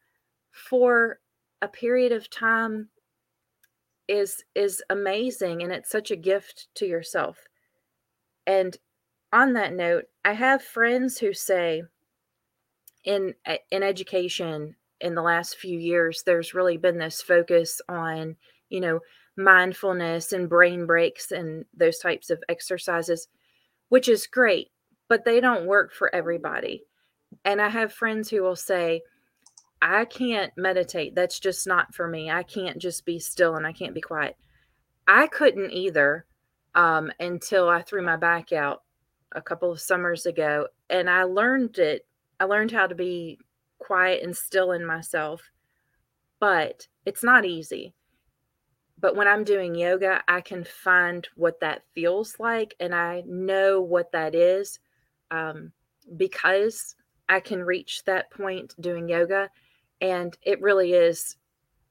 for 0.51 1.19
a 1.61 1.67
period 1.67 2.11
of 2.11 2.29
time 2.29 2.89
is 4.07 4.43
is 4.55 4.83
amazing 4.89 5.61
and 5.63 5.71
it's 5.71 5.89
such 5.89 6.11
a 6.11 6.15
gift 6.15 6.67
to 6.75 6.85
yourself 6.85 7.37
and 8.47 8.77
on 9.33 9.53
that 9.53 9.73
note, 9.73 10.05
I 10.25 10.33
have 10.33 10.61
friends 10.61 11.17
who 11.17 11.33
say 11.33 11.83
in 13.03 13.33
in 13.71 13.83
education 13.83 14.75
in 14.99 15.15
the 15.15 15.21
last 15.21 15.57
few 15.57 15.79
years, 15.79 16.23
there's 16.23 16.53
really 16.53 16.77
been 16.77 16.97
this 16.97 17.21
focus 17.21 17.81
on, 17.89 18.35
you 18.69 18.79
know, 18.79 18.99
mindfulness 19.37 20.33
and 20.33 20.49
brain 20.49 20.85
breaks 20.85 21.31
and 21.31 21.65
those 21.75 21.97
types 21.97 22.29
of 22.29 22.43
exercises, 22.49 23.27
which 23.89 24.07
is 24.07 24.27
great, 24.27 24.69
but 25.07 25.25
they 25.25 25.39
don't 25.39 25.65
work 25.65 25.93
for 25.93 26.13
everybody. 26.13 26.83
And 27.45 27.61
I 27.61 27.69
have 27.69 27.93
friends 27.93 28.29
who 28.29 28.43
will 28.43 28.55
say, 28.57 29.01
I 29.81 30.05
can't 30.05 30.53
meditate. 30.55 31.15
That's 31.15 31.39
just 31.39 31.65
not 31.65 31.93
for 31.93 32.07
me. 32.07 32.29
I 32.29 32.43
can't 32.43 32.77
just 32.77 33.05
be 33.05 33.19
still 33.19 33.55
and 33.55 33.65
I 33.65 33.73
can't 33.73 33.95
be 33.95 34.01
quiet. 34.01 34.37
I 35.07 35.27
couldn't 35.27 35.71
either 35.71 36.25
um, 36.75 37.11
until 37.19 37.67
I 37.67 37.81
threw 37.81 38.01
my 38.01 38.15
back 38.15 38.53
out 38.53 38.83
a 39.31 39.41
couple 39.41 39.71
of 39.71 39.81
summers 39.81 40.25
ago. 40.25 40.67
And 40.89 41.09
I 41.09 41.23
learned 41.23 41.79
it. 41.79 42.05
I 42.39 42.45
learned 42.45 42.71
how 42.71 42.87
to 42.87 42.95
be 42.95 43.39
quiet 43.79 44.23
and 44.23 44.35
still 44.35 44.71
in 44.71 44.85
myself. 44.85 45.41
But 46.39 46.87
it's 47.05 47.23
not 47.23 47.45
easy. 47.45 47.93
But 48.99 49.15
when 49.15 49.27
I'm 49.27 49.43
doing 49.43 49.73
yoga, 49.73 50.21
I 50.27 50.41
can 50.41 50.63
find 50.63 51.27
what 51.35 51.59
that 51.61 51.81
feels 51.95 52.35
like 52.39 52.75
and 52.79 52.93
I 52.93 53.23
know 53.25 53.81
what 53.81 54.11
that 54.11 54.35
is 54.35 54.79
um, 55.31 55.71
because 56.17 56.95
I 57.27 57.39
can 57.39 57.63
reach 57.63 58.03
that 58.05 58.29
point 58.29 58.75
doing 58.79 59.09
yoga. 59.09 59.49
And 60.01 60.37
it 60.41 60.61
really 60.61 60.93
is 60.93 61.37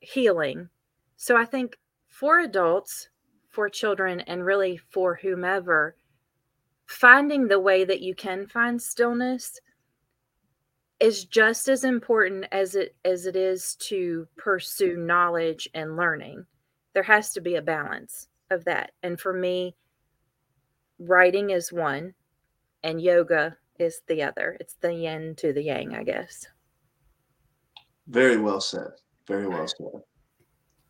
healing. 0.00 0.68
So 1.16 1.36
I 1.36 1.44
think 1.44 1.78
for 2.08 2.40
adults, 2.40 3.08
for 3.48 3.68
children, 3.68 4.20
and 4.20 4.44
really 4.44 4.76
for 4.76 5.14
whomever, 5.14 5.96
finding 6.86 7.46
the 7.46 7.60
way 7.60 7.84
that 7.84 8.00
you 8.00 8.14
can 8.14 8.46
find 8.46 8.80
stillness 8.80 9.60
is 10.98 11.24
just 11.24 11.68
as 11.68 11.84
important 11.84 12.44
as 12.52 12.74
it 12.74 12.94
as 13.04 13.26
it 13.26 13.36
is 13.36 13.74
to 13.76 14.26
pursue 14.36 14.96
knowledge 14.96 15.68
and 15.72 15.96
learning. 15.96 16.44
There 16.92 17.02
has 17.02 17.32
to 17.32 17.40
be 17.40 17.54
a 17.54 17.62
balance 17.62 18.28
of 18.50 18.64
that. 18.64 18.92
And 19.02 19.18
for 19.18 19.32
me 19.32 19.76
writing 20.98 21.50
is 21.50 21.72
one 21.72 22.14
and 22.82 23.00
yoga 23.00 23.56
is 23.78 24.02
the 24.08 24.22
other. 24.22 24.56
It's 24.60 24.74
the 24.74 24.92
yin 24.92 25.34
to 25.36 25.52
the 25.52 25.62
yang 25.62 25.94
i 25.94 26.02
guess 26.02 26.46
very 28.08 28.36
well 28.36 28.60
said. 28.60 28.88
Very 29.26 29.46
well 29.46 29.66
said. 29.66 30.02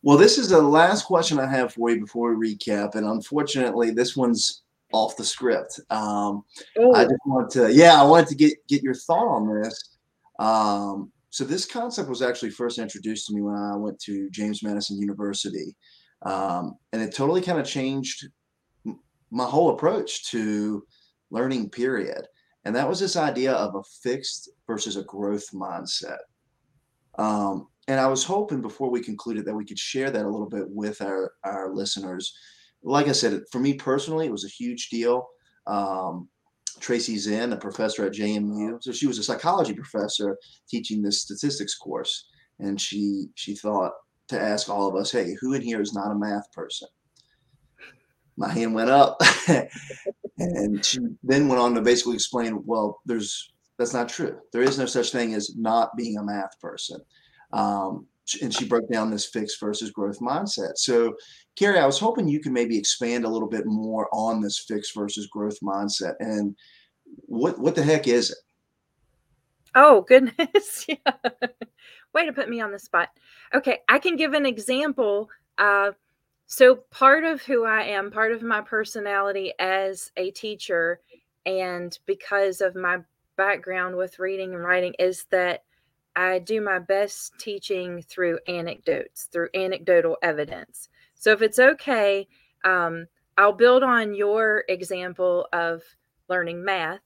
Well 0.03 0.17
this 0.17 0.37
is 0.37 0.49
the 0.49 0.61
last 0.61 1.05
question 1.05 1.39
i 1.39 1.45
have 1.45 1.73
for 1.73 1.91
you 1.91 1.99
before 1.99 2.35
we 2.35 2.55
recap 2.55 2.95
and 2.95 3.05
unfortunately 3.05 3.91
this 3.91 4.15
one's 4.15 4.63
off 4.93 5.15
the 5.15 5.23
script. 5.23 5.79
Um, 5.89 6.43
i 6.95 7.03
just 7.03 7.25
want 7.25 7.49
to 7.51 7.71
yeah 7.71 8.01
i 8.01 8.03
wanted 8.03 8.27
to 8.29 8.35
get 8.35 8.53
get 8.67 8.83
your 8.83 8.95
thought 8.95 9.27
on 9.27 9.61
this. 9.61 9.97
Um, 10.39 11.11
so 11.31 11.45
this 11.45 11.65
concept 11.65 12.09
was 12.09 12.21
actually 12.21 12.49
first 12.49 12.77
introduced 12.77 13.27
to 13.27 13.33
me 13.33 13.41
when 13.41 13.55
I 13.55 13.75
went 13.77 13.99
to 14.01 14.29
James 14.31 14.63
Madison 14.63 14.99
University, 14.99 15.75
um, 16.23 16.75
and 16.91 17.01
it 17.01 17.15
totally 17.15 17.41
kind 17.41 17.57
of 17.57 17.65
changed 17.65 18.27
my 19.31 19.45
whole 19.45 19.69
approach 19.69 20.29
to 20.31 20.83
learning. 21.29 21.69
Period, 21.69 22.27
and 22.65 22.75
that 22.75 22.87
was 22.87 22.99
this 22.99 23.15
idea 23.15 23.53
of 23.53 23.75
a 23.75 23.83
fixed 24.03 24.49
versus 24.67 24.97
a 24.97 25.03
growth 25.03 25.45
mindset. 25.53 26.17
Um, 27.17 27.67
and 27.87 27.99
I 27.99 28.07
was 28.07 28.23
hoping 28.23 28.61
before 28.61 28.89
we 28.89 29.01
concluded 29.01 29.45
that 29.45 29.55
we 29.55 29.65
could 29.65 29.79
share 29.79 30.11
that 30.11 30.25
a 30.25 30.29
little 30.29 30.49
bit 30.49 30.65
with 30.69 31.01
our 31.01 31.33
our 31.43 31.73
listeners. 31.73 32.33
Like 32.83 33.07
I 33.07 33.11
said, 33.11 33.41
for 33.51 33.59
me 33.59 33.73
personally, 33.73 34.27
it 34.27 34.31
was 34.31 34.45
a 34.45 34.49
huge 34.49 34.89
deal. 34.89 35.27
Um, 35.67 36.29
Tracy 36.79 37.17
Zinn, 37.17 37.53
a 37.53 37.57
professor 37.57 38.05
at 38.05 38.13
JMU. 38.13 38.81
So 38.81 38.91
she 38.91 39.07
was 39.07 39.17
a 39.19 39.23
psychology 39.23 39.73
professor 39.73 40.37
teaching 40.69 41.01
this 41.01 41.21
statistics 41.21 41.77
course, 41.77 42.29
and 42.59 42.79
she 42.79 43.27
she 43.35 43.55
thought 43.55 43.91
to 44.29 44.39
ask 44.39 44.69
all 44.69 44.87
of 44.87 44.95
us, 44.95 45.11
"Hey, 45.11 45.35
who 45.41 45.53
in 45.53 45.61
here 45.61 45.81
is 45.81 45.93
not 45.93 46.11
a 46.11 46.15
math 46.15 46.51
person?" 46.53 46.87
My 48.37 48.49
hand 48.49 48.73
went 48.73 48.89
up, 48.89 49.21
and 50.37 50.83
she 50.83 50.99
then 51.23 51.47
went 51.47 51.61
on 51.61 51.75
to 51.75 51.81
basically 51.81 52.15
explain, 52.15 52.63
"Well, 52.65 52.99
there's 53.05 53.51
that's 53.81 53.93
not 53.93 54.09
true. 54.09 54.39
There 54.53 54.61
is 54.61 54.77
no 54.77 54.85
such 54.85 55.11
thing 55.11 55.33
as 55.33 55.55
not 55.55 55.95
being 55.97 56.17
a 56.17 56.23
math 56.23 56.59
person." 56.59 57.01
Um, 57.51 58.07
and 58.41 58.53
she 58.53 58.65
broke 58.65 58.89
down 58.89 59.09
this 59.09 59.25
fixed 59.25 59.59
versus 59.59 59.91
growth 59.91 60.19
mindset. 60.19 60.77
So, 60.77 61.15
Carrie, 61.55 61.79
I 61.79 61.85
was 61.85 61.99
hoping 61.99 62.27
you 62.27 62.39
could 62.39 62.51
maybe 62.51 62.77
expand 62.77 63.25
a 63.25 63.29
little 63.29 63.49
bit 63.49 63.65
more 63.65 64.07
on 64.13 64.41
this 64.41 64.59
fixed 64.59 64.95
versus 64.95 65.27
growth 65.27 65.59
mindset 65.61 66.13
and 66.19 66.55
what 67.25 67.59
what 67.59 67.75
the 67.75 67.83
heck 67.83 68.07
is 68.07 68.31
it? 68.31 68.37
Oh 69.75 70.01
goodness, 70.01 70.85
yeah. 70.87 70.95
Way 72.13 72.25
to 72.25 72.33
put 72.33 72.49
me 72.49 72.61
on 72.61 72.71
the 72.71 72.79
spot. 72.79 73.09
Okay, 73.53 73.79
I 73.87 73.99
can 73.99 74.15
give 74.15 74.33
an 74.33 74.45
example. 74.45 75.29
Uh, 75.57 75.91
so 76.47 76.75
part 76.75 77.23
of 77.23 77.41
who 77.41 77.65
I 77.65 77.83
am, 77.83 78.11
part 78.11 78.33
of 78.33 78.43
my 78.43 78.61
personality 78.61 79.53
as 79.59 80.11
a 80.17 80.31
teacher, 80.31 80.99
and 81.45 81.97
because 82.05 82.59
of 82.59 82.75
my 82.75 82.99
background 83.45 83.95
with 83.95 84.19
reading 84.19 84.53
and 84.53 84.63
writing, 84.63 84.93
is 84.99 85.25
that 85.31 85.63
I 86.15 86.39
do 86.39 86.61
my 86.61 86.79
best 86.79 87.33
teaching 87.39 88.03
through 88.11 88.37
anecdotes, 88.47 89.29
through 89.31 89.49
anecdotal 89.55 90.17
evidence. 90.21 90.89
So 91.15 91.31
if 91.31 91.41
it's 91.41 91.59
okay, 91.59 92.27
um, 92.63 93.07
I'll 93.37 93.53
build 93.65 93.83
on 93.83 94.13
your 94.13 94.63
example 94.67 95.47
of 95.53 95.81
learning 96.27 96.63
math. 96.63 96.99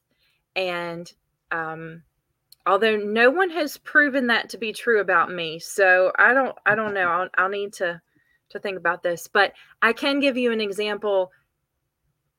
And 0.55 1.05
um, 1.51 2.03
although 2.65 2.97
no 2.97 3.29
one 3.29 3.51
has 3.51 3.77
proven 3.77 4.27
that 4.27 4.49
to 4.49 4.57
be 4.57 4.73
true 4.73 4.99
about 4.99 5.31
me, 5.31 5.59
so 5.59 6.11
I 6.17 6.33
don't, 6.33 6.55
I 6.65 6.75
don't 6.75 6.93
know. 6.93 7.07
I'll, 7.07 7.29
I'll 7.37 7.49
need 7.49 7.73
to 7.73 8.01
to 8.49 8.59
think 8.59 8.77
about 8.77 9.01
this, 9.01 9.27
but 9.27 9.53
I 9.81 9.91
can 9.93 10.19
give 10.19 10.37
you 10.37 10.51
an 10.51 10.61
example 10.61 11.31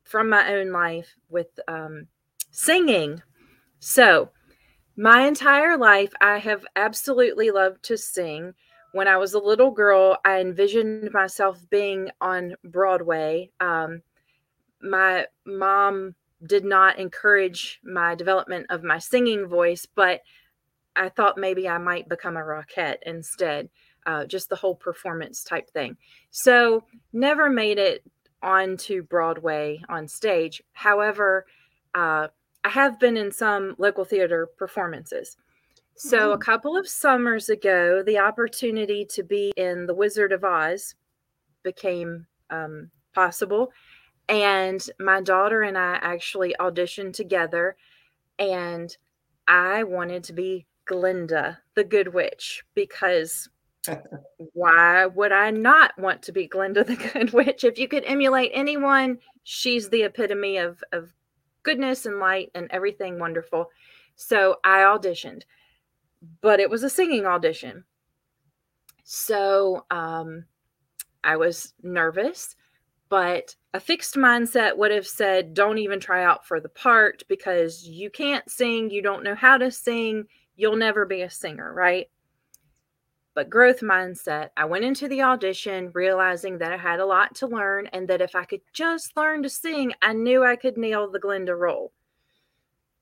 from 0.04 0.28
my 0.28 0.54
own 0.54 0.70
life 0.70 1.08
with 1.28 1.48
um, 1.66 2.06
singing. 2.50 3.20
So 3.78 4.30
my 4.96 5.26
entire 5.26 5.76
life, 5.76 6.12
I 6.20 6.38
have 6.38 6.64
absolutely 6.74 7.50
loved 7.50 7.82
to 7.84 7.98
sing. 7.98 8.54
When 8.92 9.08
I 9.08 9.18
was 9.18 9.34
a 9.34 9.38
little 9.38 9.70
girl, 9.70 10.16
I 10.24 10.40
envisioned 10.40 11.12
myself 11.12 11.60
being 11.70 12.10
on 12.20 12.54
Broadway. 12.64 13.50
Um, 13.60 14.02
my 14.80 15.26
mom 15.44 16.14
did 16.46 16.64
not 16.64 16.98
encourage 16.98 17.80
my 17.84 18.14
development 18.14 18.66
of 18.70 18.82
my 18.82 18.98
singing 18.98 19.46
voice, 19.46 19.86
but 19.86 20.20
I 20.94 21.10
thought 21.10 21.36
maybe 21.36 21.68
I 21.68 21.78
might 21.78 22.08
become 22.08 22.36
a 22.36 22.40
rockette 22.40 22.98
instead, 23.04 23.68
uh, 24.06 24.24
just 24.24 24.48
the 24.48 24.56
whole 24.56 24.74
performance 24.74 25.44
type 25.44 25.70
thing. 25.70 25.96
So, 26.30 26.84
never 27.12 27.50
made 27.50 27.78
it 27.78 28.02
onto 28.42 29.02
Broadway 29.02 29.82
on 29.88 30.08
stage. 30.08 30.62
However, 30.72 31.46
uh, 31.94 32.28
I 32.66 32.68
have 32.70 32.98
been 32.98 33.16
in 33.16 33.30
some 33.30 33.76
local 33.78 34.04
theater 34.04 34.48
performances. 34.58 35.36
So, 35.94 36.32
a 36.32 36.34
mm-hmm. 36.34 36.42
couple 36.42 36.76
of 36.76 36.88
summers 36.88 37.48
ago, 37.48 38.02
the 38.02 38.18
opportunity 38.18 39.04
to 39.04 39.22
be 39.22 39.52
in 39.56 39.86
The 39.86 39.94
Wizard 39.94 40.32
of 40.32 40.42
Oz 40.42 40.96
became 41.62 42.26
um, 42.50 42.90
possible. 43.14 43.70
And 44.28 44.84
my 44.98 45.20
daughter 45.20 45.62
and 45.62 45.78
I 45.78 46.00
actually 46.02 46.56
auditioned 46.58 47.12
together. 47.12 47.76
And 48.40 48.94
I 49.46 49.84
wanted 49.84 50.24
to 50.24 50.32
be 50.32 50.66
Glinda, 50.86 51.60
the 51.76 51.84
Good 51.84 52.12
Witch, 52.12 52.64
because 52.74 53.48
why 54.54 55.06
would 55.06 55.30
I 55.30 55.52
not 55.52 55.96
want 56.00 56.20
to 56.22 56.32
be 56.32 56.48
Glinda, 56.48 56.82
the 56.82 56.96
Good 57.12 57.32
Witch? 57.32 57.62
If 57.62 57.78
you 57.78 57.86
could 57.86 58.02
emulate 58.06 58.50
anyone, 58.52 59.18
she's 59.44 59.88
the 59.88 60.02
epitome 60.02 60.56
of, 60.56 60.82
of 60.90 61.12
goodness 61.66 62.06
and 62.06 62.20
light 62.20 62.50
and 62.54 62.68
everything 62.70 63.18
wonderful. 63.18 63.70
So 64.14 64.56
I 64.62 64.78
auditioned, 64.78 65.42
but 66.40 66.60
it 66.60 66.70
was 66.70 66.84
a 66.84 66.88
singing 66.88 67.26
audition. 67.26 67.82
So 69.02 69.84
um, 69.90 70.44
I 71.24 71.36
was 71.36 71.74
nervous, 71.82 72.54
but 73.08 73.56
a 73.74 73.80
fixed 73.80 74.14
mindset 74.14 74.76
would 74.76 74.92
have 74.92 75.08
said, 75.08 75.54
don't 75.54 75.78
even 75.78 75.98
try 75.98 76.24
out 76.24 76.46
for 76.46 76.60
the 76.60 76.68
part 76.68 77.24
because 77.28 77.84
you 77.84 78.10
can't 78.10 78.48
sing, 78.48 78.90
you 78.90 79.02
don't 79.02 79.24
know 79.24 79.34
how 79.34 79.58
to 79.58 79.70
sing, 79.72 80.24
you'll 80.54 80.76
never 80.76 81.04
be 81.04 81.22
a 81.22 81.30
singer, 81.30 81.74
right? 81.74 82.06
But 83.36 83.50
growth 83.50 83.80
mindset. 83.80 84.48
I 84.56 84.64
went 84.64 84.86
into 84.86 85.08
the 85.08 85.20
audition 85.20 85.90
realizing 85.92 86.56
that 86.58 86.72
I 86.72 86.78
had 86.78 87.00
a 87.00 87.06
lot 87.06 87.34
to 87.36 87.46
learn 87.46 87.86
and 87.88 88.08
that 88.08 88.22
if 88.22 88.34
I 88.34 88.46
could 88.46 88.62
just 88.72 89.14
learn 89.14 89.42
to 89.42 89.50
sing, 89.50 89.92
I 90.00 90.14
knew 90.14 90.42
I 90.42 90.56
could 90.56 90.78
nail 90.78 91.08
the 91.10 91.18
Glinda 91.18 91.54
role. 91.54 91.92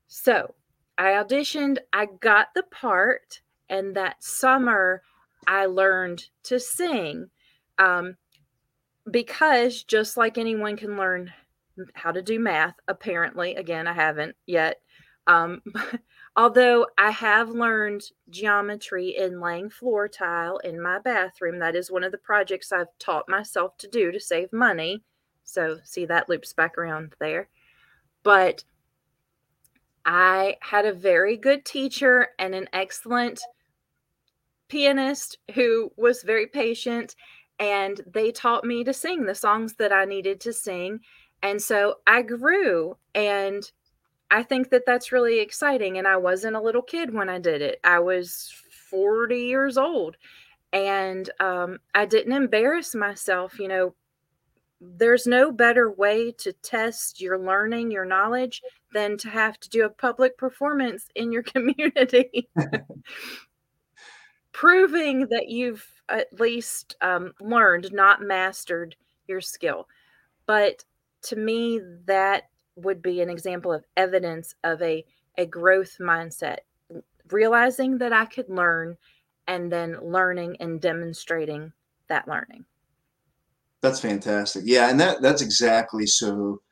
So 0.08 0.56
I 0.98 1.10
auditioned, 1.12 1.78
I 1.92 2.08
got 2.18 2.48
the 2.52 2.64
part, 2.64 3.42
and 3.68 3.94
that 3.94 4.24
summer 4.24 5.02
I 5.46 5.66
learned 5.66 6.24
to 6.44 6.58
sing. 6.58 7.30
Um, 7.78 8.16
because 9.08 9.84
just 9.84 10.16
like 10.16 10.36
anyone 10.36 10.76
can 10.76 10.96
learn 10.96 11.32
how 11.94 12.10
to 12.10 12.22
do 12.22 12.40
math, 12.40 12.74
apparently, 12.88 13.54
again, 13.54 13.86
I 13.86 13.92
haven't 13.92 14.34
yet. 14.46 14.80
Um, 15.26 15.62
Although 16.36 16.88
I 16.98 17.10
have 17.12 17.50
learned 17.50 18.02
geometry 18.28 19.16
in 19.16 19.40
laying 19.40 19.70
floor 19.70 20.08
tile 20.08 20.58
in 20.58 20.82
my 20.82 20.98
bathroom. 20.98 21.60
That 21.60 21.76
is 21.76 21.90
one 21.90 22.02
of 22.02 22.10
the 22.10 22.18
projects 22.18 22.72
I've 22.72 22.98
taught 22.98 23.28
myself 23.28 23.76
to 23.78 23.88
do 23.88 24.10
to 24.10 24.18
save 24.18 24.52
money. 24.52 25.02
So, 25.44 25.78
see, 25.84 26.06
that 26.06 26.28
loops 26.28 26.52
back 26.52 26.76
around 26.76 27.14
there. 27.20 27.48
But 28.24 28.64
I 30.04 30.56
had 30.60 30.86
a 30.86 30.92
very 30.92 31.36
good 31.36 31.64
teacher 31.64 32.28
and 32.38 32.54
an 32.54 32.68
excellent 32.72 33.40
pianist 34.68 35.38
who 35.54 35.92
was 35.96 36.22
very 36.22 36.46
patient 36.46 37.14
and 37.58 38.00
they 38.12 38.32
taught 38.32 38.64
me 38.64 38.82
to 38.82 38.92
sing 38.92 39.24
the 39.24 39.34
songs 39.34 39.74
that 39.74 39.92
I 39.92 40.04
needed 40.04 40.40
to 40.40 40.52
sing. 40.52 41.00
And 41.42 41.62
so 41.62 41.96
I 42.06 42.22
grew 42.22 42.96
and 43.14 43.70
I 44.30 44.42
think 44.42 44.70
that 44.70 44.84
that's 44.86 45.12
really 45.12 45.40
exciting. 45.40 45.98
And 45.98 46.08
I 46.08 46.16
wasn't 46.16 46.56
a 46.56 46.60
little 46.60 46.82
kid 46.82 47.12
when 47.12 47.28
I 47.28 47.38
did 47.38 47.62
it, 47.62 47.80
I 47.84 47.98
was 48.00 48.52
40 48.90 49.38
years 49.38 49.78
old. 49.78 50.16
And 50.72 51.30
um, 51.38 51.78
I 51.94 52.04
didn't 52.04 52.32
embarrass 52.32 52.94
myself. 52.94 53.58
You 53.60 53.68
know, 53.68 53.94
there's 54.80 55.26
no 55.26 55.52
better 55.52 55.90
way 55.90 56.32
to 56.32 56.52
test 56.52 57.20
your 57.20 57.38
learning, 57.38 57.90
your 57.90 58.04
knowledge, 58.04 58.60
than 58.92 59.16
to 59.18 59.28
have 59.28 59.58
to 59.60 59.68
do 59.68 59.84
a 59.84 59.90
public 59.90 60.36
performance 60.36 61.06
in 61.14 61.32
your 61.32 61.42
community. 61.54 62.48
Proving 64.52 65.28
that 65.28 65.48
you've 65.48 65.86
at 66.08 66.38
least 66.38 66.96
um, 67.00 67.32
learned, 67.40 67.92
not 67.92 68.22
mastered 68.22 68.94
your 69.26 69.40
skill. 69.40 69.88
But 70.46 70.84
to 71.22 71.36
me, 71.36 71.80
that 72.06 72.44
would 72.76 73.02
be 73.02 73.20
an 73.20 73.30
example 73.30 73.72
of 73.72 73.84
evidence 73.96 74.54
of 74.64 74.80
a, 74.82 75.04
a 75.38 75.46
growth 75.46 75.96
mindset, 76.00 76.58
realizing 77.30 77.98
that 77.98 78.12
I 78.12 78.24
could 78.24 78.48
learn 78.48 78.96
and 79.46 79.70
then 79.70 79.98
learning 80.02 80.56
and 80.60 80.80
demonstrating 80.80 81.72
that 82.08 82.26
learning. 82.28 82.64
That's 83.82 84.00
fantastic. 84.00 84.62
Yeah, 84.66 84.88
and 84.88 84.98
that 85.00 85.20
that's 85.20 85.42
exactly 85.42 86.06
so 86.06 86.62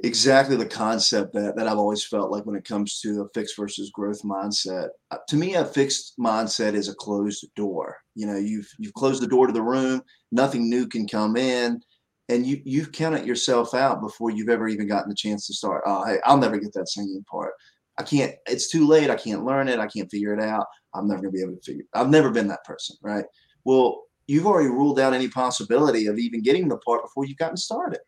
exactly 0.00 0.56
the 0.56 0.66
concept 0.66 1.34
that 1.34 1.56
that 1.56 1.68
I've 1.68 1.78
always 1.78 2.04
felt 2.04 2.30
like 2.30 2.46
when 2.46 2.56
it 2.56 2.64
comes 2.64 3.00
to 3.00 3.22
a 3.22 3.28
fixed 3.34 3.56
versus 3.56 3.90
growth 3.90 4.22
mindset. 4.22 4.88
Uh, 5.10 5.18
to 5.28 5.36
me, 5.36 5.54
a 5.54 5.64
fixed 5.64 6.14
mindset 6.18 6.74
is 6.74 6.88
a 6.88 6.94
closed 6.94 7.46
door. 7.54 7.98
You 8.14 8.26
know, 8.26 8.36
you've 8.36 8.68
you've 8.78 8.94
closed 8.94 9.22
the 9.22 9.26
door 9.26 9.46
to 9.46 9.52
the 9.52 9.62
room, 9.62 10.02
nothing 10.32 10.70
new 10.70 10.88
can 10.88 11.06
come 11.06 11.36
in, 11.36 11.82
and 12.28 12.46
you 12.46 12.60
you've 12.64 12.92
counted 12.92 13.26
yourself 13.26 13.74
out 13.74 14.00
before 14.00 14.30
you've 14.30 14.48
ever 14.48 14.68
even 14.68 14.88
gotten 14.88 15.08
the 15.08 15.14
chance 15.14 15.46
to 15.46 15.54
start. 15.54 15.82
Oh, 15.86 16.04
hey, 16.04 16.18
I'll 16.24 16.38
never 16.38 16.58
get 16.58 16.72
that 16.74 16.88
singing 16.88 17.24
part. 17.30 17.52
I 17.98 18.02
can't. 18.02 18.34
It's 18.46 18.70
too 18.70 18.86
late. 18.86 19.10
I 19.10 19.16
can't 19.16 19.44
learn 19.44 19.68
it. 19.68 19.78
I 19.78 19.86
can't 19.86 20.10
figure 20.10 20.34
it 20.34 20.42
out. 20.42 20.66
I'm 20.94 21.08
never 21.08 21.22
gonna 21.22 21.32
be 21.32 21.42
able 21.42 21.56
to 21.56 21.62
figure. 21.62 21.84
I've 21.94 22.10
never 22.10 22.30
been 22.30 22.48
that 22.48 22.64
person, 22.64 22.96
right? 23.02 23.24
Well, 23.64 24.02
you've 24.26 24.46
already 24.46 24.68
ruled 24.68 24.98
out 25.00 25.14
any 25.14 25.28
possibility 25.28 26.06
of 26.06 26.18
even 26.18 26.42
getting 26.42 26.68
the 26.68 26.78
part 26.78 27.02
before 27.02 27.26
you've 27.26 27.38
gotten 27.38 27.56
started. 27.56 28.00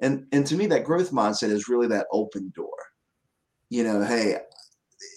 And 0.00 0.26
and 0.32 0.46
to 0.46 0.56
me, 0.56 0.66
that 0.68 0.84
growth 0.84 1.10
mindset 1.10 1.50
is 1.50 1.68
really 1.68 1.88
that 1.88 2.06
open 2.12 2.52
door. 2.54 2.68
You 3.68 3.82
know, 3.82 4.04
hey, 4.04 4.38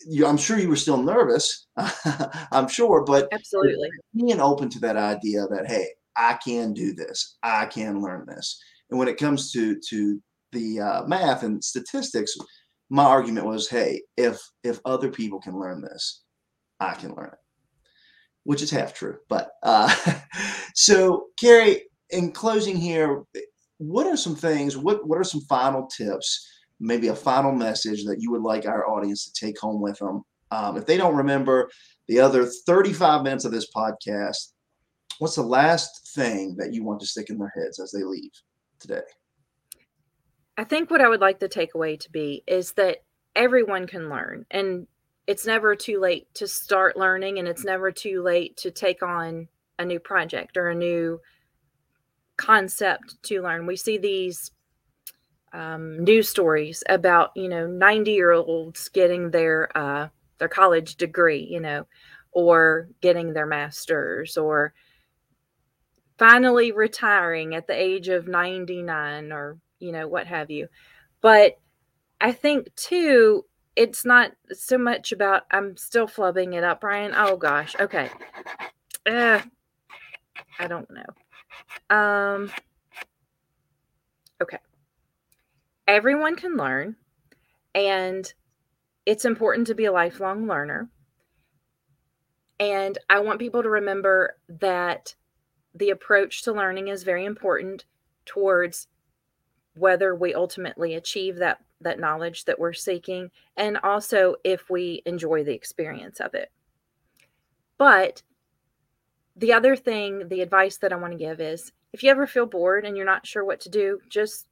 you, 0.07 0.25
I'm 0.25 0.37
sure 0.37 0.57
you 0.57 0.69
were 0.69 0.75
still 0.75 1.01
nervous. 1.01 1.67
I'm 2.51 2.67
sure, 2.67 3.03
but 3.03 3.27
absolutely 3.31 3.89
being 4.15 4.39
open 4.39 4.69
to 4.69 4.79
that 4.79 4.97
idea 4.97 5.45
that 5.47 5.67
hey, 5.67 5.87
I 6.15 6.37
can 6.43 6.73
do 6.73 6.93
this. 6.93 7.37
I 7.43 7.65
can 7.65 8.01
learn 8.01 8.25
this. 8.27 8.59
And 8.89 8.99
when 8.99 9.07
it 9.07 9.17
comes 9.17 9.51
to 9.53 9.79
to 9.89 10.21
the 10.51 10.79
uh, 10.79 11.03
math 11.05 11.43
and 11.43 11.63
statistics, 11.63 12.35
my 12.89 13.03
argument 13.03 13.45
was, 13.45 13.69
hey, 13.69 14.01
if 14.17 14.39
if 14.63 14.79
other 14.85 15.09
people 15.09 15.39
can 15.39 15.59
learn 15.59 15.81
this, 15.81 16.23
I 16.79 16.93
can 16.93 17.13
learn 17.15 17.29
it 17.33 17.39
which 18.49 18.63
is 18.63 18.71
half 18.71 18.95
true. 18.95 19.17
But 19.27 19.51
uh, 19.61 19.93
so, 20.73 21.27
Carrie, 21.39 21.83
in 22.09 22.31
closing 22.31 22.77
here, 22.77 23.23
what 23.77 24.07
are 24.07 24.17
some 24.17 24.35
things? 24.35 24.75
What 24.75 25.07
what 25.07 25.19
are 25.19 25.23
some 25.23 25.41
final 25.41 25.85
tips? 25.85 26.47
Maybe 26.79 27.09
a 27.09 27.15
final 27.15 27.51
message 27.51 28.05
that 28.05 28.21
you 28.21 28.31
would 28.31 28.41
like 28.41 28.65
our 28.65 28.89
audience 28.89 29.25
to 29.25 29.45
take 29.45 29.59
home 29.59 29.81
with 29.81 29.99
them. 29.99 30.23
Um, 30.49 30.77
if 30.77 30.85
they 30.85 30.97
don't 30.97 31.15
remember 31.15 31.69
the 32.07 32.19
other 32.19 32.45
35 32.65 33.21
minutes 33.21 33.45
of 33.45 33.51
this 33.51 33.69
podcast, 33.71 34.53
what's 35.19 35.35
the 35.35 35.43
last 35.43 36.13
thing 36.13 36.55
that 36.57 36.73
you 36.73 36.83
want 36.83 36.99
to 37.01 37.05
stick 37.05 37.29
in 37.29 37.37
their 37.37 37.53
heads 37.55 37.79
as 37.79 37.91
they 37.91 38.03
leave 38.03 38.31
today? 38.79 39.01
I 40.57 40.63
think 40.63 40.89
what 40.89 41.01
I 41.01 41.07
would 41.07 41.21
like 41.21 41.39
the 41.39 41.47
takeaway 41.47 41.99
to 41.99 42.11
be 42.11 42.43
is 42.47 42.73
that 42.73 43.03
everyone 43.35 43.87
can 43.87 44.09
learn. 44.09 44.45
And 44.51 44.87
it's 45.27 45.45
never 45.45 45.75
too 45.75 45.99
late 45.99 46.33
to 46.33 46.47
start 46.47 46.97
learning 46.97 47.37
and 47.37 47.47
it's 47.47 47.63
never 47.63 47.91
too 47.91 48.23
late 48.23 48.57
to 48.57 48.71
take 48.71 49.03
on 49.03 49.47
a 49.77 49.85
new 49.85 49.99
project 49.99 50.57
or 50.57 50.69
a 50.69 50.75
new 50.75 51.21
concept 52.35 53.21
to 53.23 53.41
learn. 53.41 53.67
We 53.67 53.75
see 53.75 53.97
these 53.97 54.51
um, 55.53 56.03
news 56.03 56.29
stories 56.29 56.83
about 56.89 57.31
you 57.35 57.49
know 57.49 57.65
90 57.67 58.11
year 58.11 58.31
olds 58.31 58.89
getting 58.89 59.31
their 59.31 59.75
uh, 59.77 60.09
their 60.37 60.47
college 60.47 60.95
degree, 60.95 61.47
you 61.49 61.59
know, 61.59 61.85
or 62.31 62.89
getting 63.01 63.33
their 63.33 63.45
masters, 63.45 64.37
or 64.37 64.73
finally 66.19 66.71
retiring 66.71 67.55
at 67.55 67.65
the 67.65 67.73
age 67.73 68.09
of 68.09 68.27
99, 68.27 69.31
or 69.31 69.57
you 69.79 69.91
know 69.91 70.07
what 70.07 70.27
have 70.27 70.51
you. 70.51 70.67
But 71.21 71.57
I 72.21 72.33
think 72.33 72.75
too 72.75 73.45
it's 73.75 74.03
not 74.03 74.31
so 74.51 74.77
much 74.77 75.13
about 75.13 75.43
I'm 75.51 75.77
still 75.77 76.07
flubbing 76.07 76.53
it 76.53 76.63
up, 76.65 76.83
Ryan. 76.83 77.13
Oh 77.15 77.37
gosh. 77.37 77.75
Okay. 77.79 78.09
Uh, 79.05 79.39
I 80.59 80.67
don't 80.67 80.89
know. 80.91 81.95
Um 81.95 82.51
okay. 84.41 84.57
Everyone 85.87 86.35
can 86.35 86.57
learn 86.57 86.97
and 87.73 88.31
it's 89.05 89.25
important 89.25 89.67
to 89.67 89.75
be 89.75 89.85
a 89.85 89.91
lifelong 89.91 90.45
learner. 90.45 90.89
And 92.59 92.97
I 93.09 93.19
want 93.21 93.39
people 93.39 93.63
to 93.63 93.69
remember 93.69 94.35
that 94.59 95.15
the 95.75 95.89
approach 95.89 96.43
to 96.43 96.53
learning 96.53 96.87
is 96.87 97.03
very 97.03 97.25
important 97.25 97.85
towards 98.25 98.87
whether 99.75 100.15
we 100.15 100.33
ultimately 100.33 100.95
achieve 100.95 101.37
that 101.37 101.59
that 101.81 101.99
knowledge 101.99 102.43
that 102.45 102.59
we're 102.59 102.73
seeking 102.73 103.31
and 103.55 103.77
also 103.83 104.35
if 104.43 104.69
we 104.69 105.01
enjoy 105.05 105.43
the 105.43 105.53
experience 105.53 106.19
of 106.19 106.33
it. 106.33 106.51
But 107.77 108.21
the 109.37 109.53
other 109.53 109.75
thing 109.75 110.27
the 110.27 110.41
advice 110.41 110.75
that 110.77 110.91
i 110.91 110.97
want 110.97 111.13
to 111.13 111.17
give 111.17 111.39
is 111.39 111.71
if 111.93 112.03
you 112.03 112.11
ever 112.11 112.27
feel 112.27 112.45
bored 112.45 112.85
and 112.85 112.97
you're 112.97 113.05
not 113.05 113.25
sure 113.25 113.45
what 113.45 113.61
to 113.61 113.69
do 113.69 113.97
just 114.09 114.49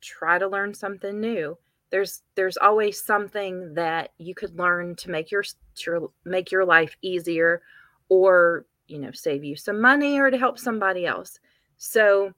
try 0.00 0.38
to 0.38 0.48
learn 0.48 0.74
something 0.74 1.20
new. 1.20 1.56
There's 1.90 2.22
there's 2.34 2.56
always 2.56 3.02
something 3.02 3.74
that 3.74 4.12
you 4.18 4.34
could 4.34 4.58
learn 4.58 4.94
to 4.96 5.10
make 5.10 5.30
your 5.30 5.44
to 5.76 6.12
make 6.24 6.50
your 6.50 6.64
life 6.64 6.96
easier 7.02 7.62
or 8.08 8.66
you 8.88 8.98
know 8.98 9.12
save 9.12 9.44
you 9.44 9.56
some 9.56 9.80
money 9.80 10.18
or 10.18 10.30
to 10.30 10.38
help 10.38 10.58
somebody 10.58 11.06
else 11.06 11.38
so 11.76 12.32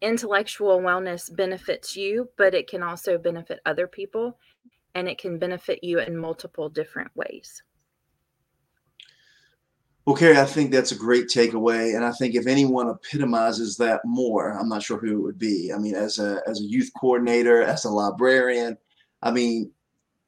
intellectual 0.00 0.80
wellness 0.80 1.34
benefits 1.34 1.96
you, 1.96 2.28
but 2.36 2.54
it 2.54 2.68
can 2.68 2.82
also 2.82 3.18
benefit 3.18 3.60
other 3.66 3.86
people 3.86 4.38
and 4.94 5.08
it 5.08 5.18
can 5.18 5.38
benefit 5.38 5.82
you 5.82 5.98
in 5.98 6.16
multiple 6.16 6.68
different 6.68 7.10
ways. 7.14 7.62
Okay, 10.08 10.40
I 10.40 10.44
think 10.44 10.70
that's 10.70 10.92
a 10.92 10.96
great 10.96 11.26
takeaway, 11.26 11.96
and 11.96 12.04
I 12.04 12.12
think 12.12 12.36
if 12.36 12.46
anyone 12.46 12.88
epitomizes 12.88 13.76
that 13.78 14.00
more, 14.04 14.52
I'm 14.52 14.68
not 14.68 14.84
sure 14.84 14.98
who 14.98 15.18
it 15.18 15.22
would 15.22 15.38
be. 15.38 15.72
I 15.74 15.78
mean, 15.78 15.96
as 15.96 16.20
a 16.20 16.40
as 16.46 16.60
a 16.60 16.64
youth 16.64 16.90
coordinator, 16.98 17.60
as 17.62 17.84
a 17.84 17.90
librarian, 17.90 18.78
I 19.20 19.32
mean, 19.32 19.72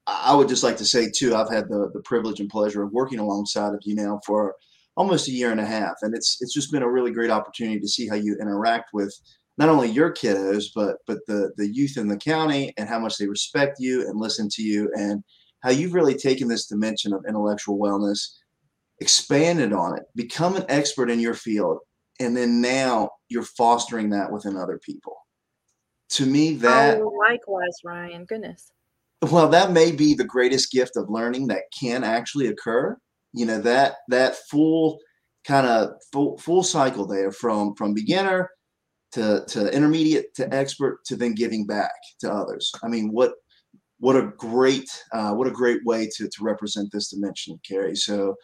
I 0.05 0.35
would 0.35 0.49
just 0.49 0.63
like 0.63 0.75
to 0.77 0.85
say 0.85 1.09
too, 1.09 1.33
I've 1.33 1.49
had 1.49 1.69
the 1.69 1.89
the 1.93 2.01
privilege 2.01 2.41
and 2.41 2.49
pleasure 2.49 2.83
of 2.83 2.91
working 2.91 3.19
alongside 3.19 3.73
of 3.73 3.79
you 3.85 3.95
now 3.95 4.19
for 4.25 4.55
almost 4.99 5.29
a 5.29 5.31
year 5.31 5.49
and 5.49 5.61
a 5.61 5.65
half, 5.65 5.95
and 6.01 6.13
it's 6.13 6.37
it's 6.41 6.53
just 6.53 6.71
been 6.71 6.83
a 6.83 6.91
really 6.91 7.11
great 7.11 7.31
opportunity 7.31 7.79
to 7.79 7.87
see 7.87 8.07
how 8.07 8.15
you 8.15 8.37
interact 8.39 8.89
with 8.93 9.15
not 9.57 9.69
only 9.69 9.89
your 9.89 10.13
kiddos, 10.13 10.65
but 10.75 10.97
but 11.07 11.19
the 11.25 11.51
the 11.57 11.73
youth 11.73 11.97
in 11.97 12.09
the 12.09 12.17
county 12.17 12.73
and 12.77 12.87
how 12.87 12.99
much 12.99 13.17
they 13.17 13.27
respect 13.27 13.77
you 13.79 14.01
and 14.01 14.19
listen 14.19 14.49
to 14.49 14.61
you 14.61 14.91
and 14.95 15.23
how 15.61 15.71
you've 15.71 15.93
really 15.93 16.15
taken 16.15 16.47
this 16.47 16.67
dimension 16.67 17.13
of 17.13 17.23
intellectual 17.27 17.79
wellness, 17.79 18.19
expanded 18.99 19.73
on 19.73 19.97
it, 19.97 20.03
become 20.15 20.55
an 20.55 20.65
expert 20.69 21.09
in 21.09 21.19
your 21.19 21.33
field, 21.33 21.79
and 22.19 22.35
then 22.35 22.61
now 22.61 23.09
you're 23.29 23.43
fostering 23.43 24.09
that 24.09 24.31
within 24.31 24.57
other 24.57 24.79
people. 24.83 25.15
To 26.11 26.25
me, 26.25 26.55
that 26.55 26.99
oh, 26.99 27.13
likewise, 27.29 27.77
Ryan. 27.85 28.25
Goodness. 28.25 28.71
Well, 29.21 29.47
that 29.49 29.71
may 29.71 29.91
be 29.91 30.13
the 30.13 30.23
greatest 30.25 30.71
gift 30.71 30.97
of 30.97 31.09
learning 31.09 31.47
that 31.47 31.63
can 31.77 32.03
actually 32.03 32.47
occur. 32.47 32.97
You 33.33 33.45
know 33.45 33.59
that 33.61 33.95
that 34.09 34.35
full 34.49 34.99
kind 35.45 35.65
of 35.65 35.91
full, 36.11 36.37
full 36.37 36.63
cycle 36.63 37.07
there 37.07 37.31
from 37.31 37.75
from 37.75 37.93
beginner 37.93 38.49
to, 39.11 39.43
to 39.47 39.73
intermediate 39.73 40.33
to 40.35 40.53
expert 40.53 41.03
to 41.05 41.15
then 41.15 41.33
giving 41.33 41.65
back 41.65 41.91
to 42.19 42.31
others. 42.31 42.71
I 42.83 42.87
mean, 42.87 43.11
what 43.11 43.33
what 43.99 44.15
a 44.15 44.31
great 44.37 44.89
uh, 45.11 45.33
what 45.33 45.47
a 45.47 45.51
great 45.51 45.83
way 45.85 46.09
to 46.17 46.27
to 46.27 46.43
represent 46.43 46.89
this 46.91 47.09
dimension, 47.09 47.59
Carrie. 47.67 47.95
So 47.95 48.35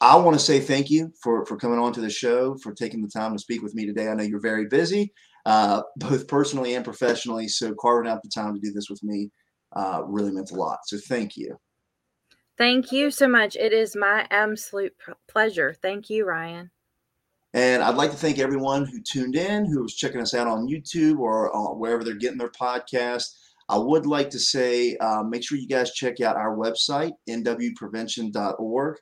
I 0.00 0.16
want 0.16 0.38
to 0.38 0.44
say 0.44 0.60
thank 0.60 0.90
you 0.90 1.12
for 1.22 1.44
for 1.46 1.56
coming 1.56 1.78
on 1.78 1.92
to 1.94 2.00
the 2.00 2.10
show, 2.10 2.56
for 2.62 2.72
taking 2.72 3.02
the 3.02 3.08
time 3.08 3.32
to 3.32 3.38
speak 3.38 3.62
with 3.62 3.74
me 3.74 3.86
today. 3.86 4.08
I 4.08 4.14
know 4.14 4.24
you're 4.24 4.40
very 4.40 4.66
busy, 4.66 5.12
uh, 5.46 5.82
both 5.96 6.28
personally 6.28 6.74
and 6.74 6.84
professionally. 6.84 7.48
So 7.48 7.74
carving 7.80 8.10
out 8.10 8.22
the 8.22 8.28
time 8.28 8.54
to 8.54 8.60
do 8.60 8.72
this 8.72 8.90
with 8.90 9.02
me 9.02 9.30
uh, 9.74 10.02
really 10.06 10.30
meant 10.32 10.52
a 10.52 10.56
lot. 10.56 10.78
So 10.86 10.98
thank 11.08 11.36
you. 11.36 11.56
Thank 12.56 12.92
you 12.92 13.10
so 13.10 13.26
much. 13.26 13.56
It 13.56 13.72
is 13.72 13.96
my 13.96 14.26
absolute 14.30 14.94
pleasure. 15.28 15.74
Thank 15.82 16.08
you, 16.08 16.24
Ryan. 16.24 16.70
And 17.52 17.82
I'd 17.82 17.96
like 17.96 18.10
to 18.10 18.16
thank 18.16 18.38
everyone 18.38 18.84
who 18.84 19.00
tuned 19.00 19.36
in, 19.36 19.64
who 19.64 19.82
was 19.82 19.94
checking 19.94 20.20
us 20.20 20.34
out 20.34 20.46
on 20.46 20.68
YouTube 20.68 21.18
or 21.18 21.50
wherever 21.76 22.04
they're 22.04 22.14
getting 22.14 22.38
their 22.38 22.50
podcast. 22.50 23.26
I 23.68 23.78
would 23.78 24.06
like 24.06 24.30
to 24.30 24.38
say 24.38 24.96
uh, 24.96 25.22
make 25.22 25.42
sure 25.42 25.58
you 25.58 25.68
guys 25.68 25.92
check 25.92 26.20
out 26.20 26.36
our 26.36 26.56
website, 26.56 27.12
nwprevention.org. 27.28 28.96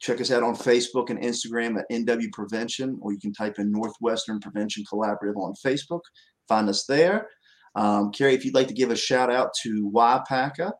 Check 0.00 0.20
us 0.20 0.32
out 0.32 0.42
on 0.42 0.56
Facebook 0.56 1.10
and 1.10 1.20
Instagram 1.20 1.78
at 1.78 1.88
NW 1.90 2.32
Prevention, 2.32 2.98
or 3.00 3.12
you 3.12 3.20
can 3.20 3.32
type 3.32 3.58
in 3.58 3.70
Northwestern 3.70 4.40
Prevention 4.40 4.84
Collaborative 4.90 5.36
on 5.36 5.54
Facebook. 5.64 6.00
Find 6.48 6.68
us 6.68 6.84
there. 6.86 7.28
Um, 7.74 8.10
Carrie, 8.10 8.34
if 8.34 8.44
you'd 8.44 8.54
like 8.54 8.68
to 8.68 8.74
give 8.74 8.90
a 8.90 8.96
shout 8.96 9.30
out 9.30 9.50
to 9.62 9.90
YPACA, 9.94 10.72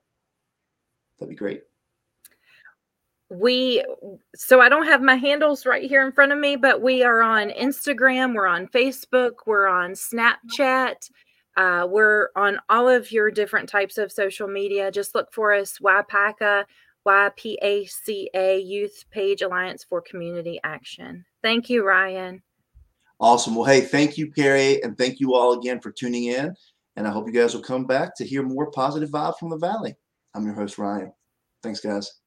that'd 1.19 1.29
be 1.29 1.37
great 1.37 1.63
we 3.33 3.83
so 4.35 4.61
i 4.61 4.69
don't 4.69 4.87
have 4.87 5.01
my 5.01 5.15
handles 5.15 5.65
right 5.65 5.89
here 5.89 6.05
in 6.05 6.13
front 6.13 6.33
of 6.33 6.39
me 6.39 6.55
but 6.55 6.83
we 6.83 7.03
are 7.03 7.23
on 7.23 7.49
instagram 7.51 8.35
we're 8.35 8.47
on 8.47 8.67
facebook 8.69 9.33
we're 9.47 9.67
on 9.67 9.93
snapchat 9.93 11.09
uh, 11.57 11.87
we're 11.89 12.29
on 12.35 12.59
all 12.71 12.89
of 12.89 13.13
your 13.13 13.31
different 13.31 13.69
types 13.69 13.99
of 13.99 14.11
social 14.11 14.49
media 14.49 14.91
just 14.91 15.15
look 15.15 15.33
for 15.33 15.53
us 15.53 15.79
YPACA, 15.79 16.65
YPACA 17.07 18.67
Youth 18.67 19.05
Page 19.11 19.43
Alliance 19.43 19.85
for 19.85 20.01
Community 20.01 20.59
Action. 20.65 21.25
Thank 21.43 21.69
you, 21.69 21.85
Ryan. 21.85 22.43
Awesome. 23.21 23.55
Well, 23.55 23.67
hey, 23.67 23.83
thank 23.83 24.17
you, 24.17 24.31
Carrie, 24.33 24.83
and 24.83 24.97
thank 24.97 25.21
you 25.21 25.35
all 25.35 25.59
again 25.59 25.81
for 25.81 25.93
tuning 25.93 26.25
in. 26.25 26.55
And 26.97 27.07
I 27.07 27.11
hope 27.11 27.27
you 27.27 27.33
guys 27.33 27.55
will 27.55 27.63
come 27.63 27.87
back 27.87 28.17
to 28.17 28.25
hear 28.25 28.43
more 28.43 28.71
positive 28.71 29.11
vibes 29.11 29.39
from 29.39 29.51
the 29.51 29.59
Valley. 29.59 29.95
I'm 30.35 30.45
your 30.45 30.55
host, 30.55 30.79
Ryan. 30.79 31.13
Thanks, 31.63 31.81
guys. 31.81 32.22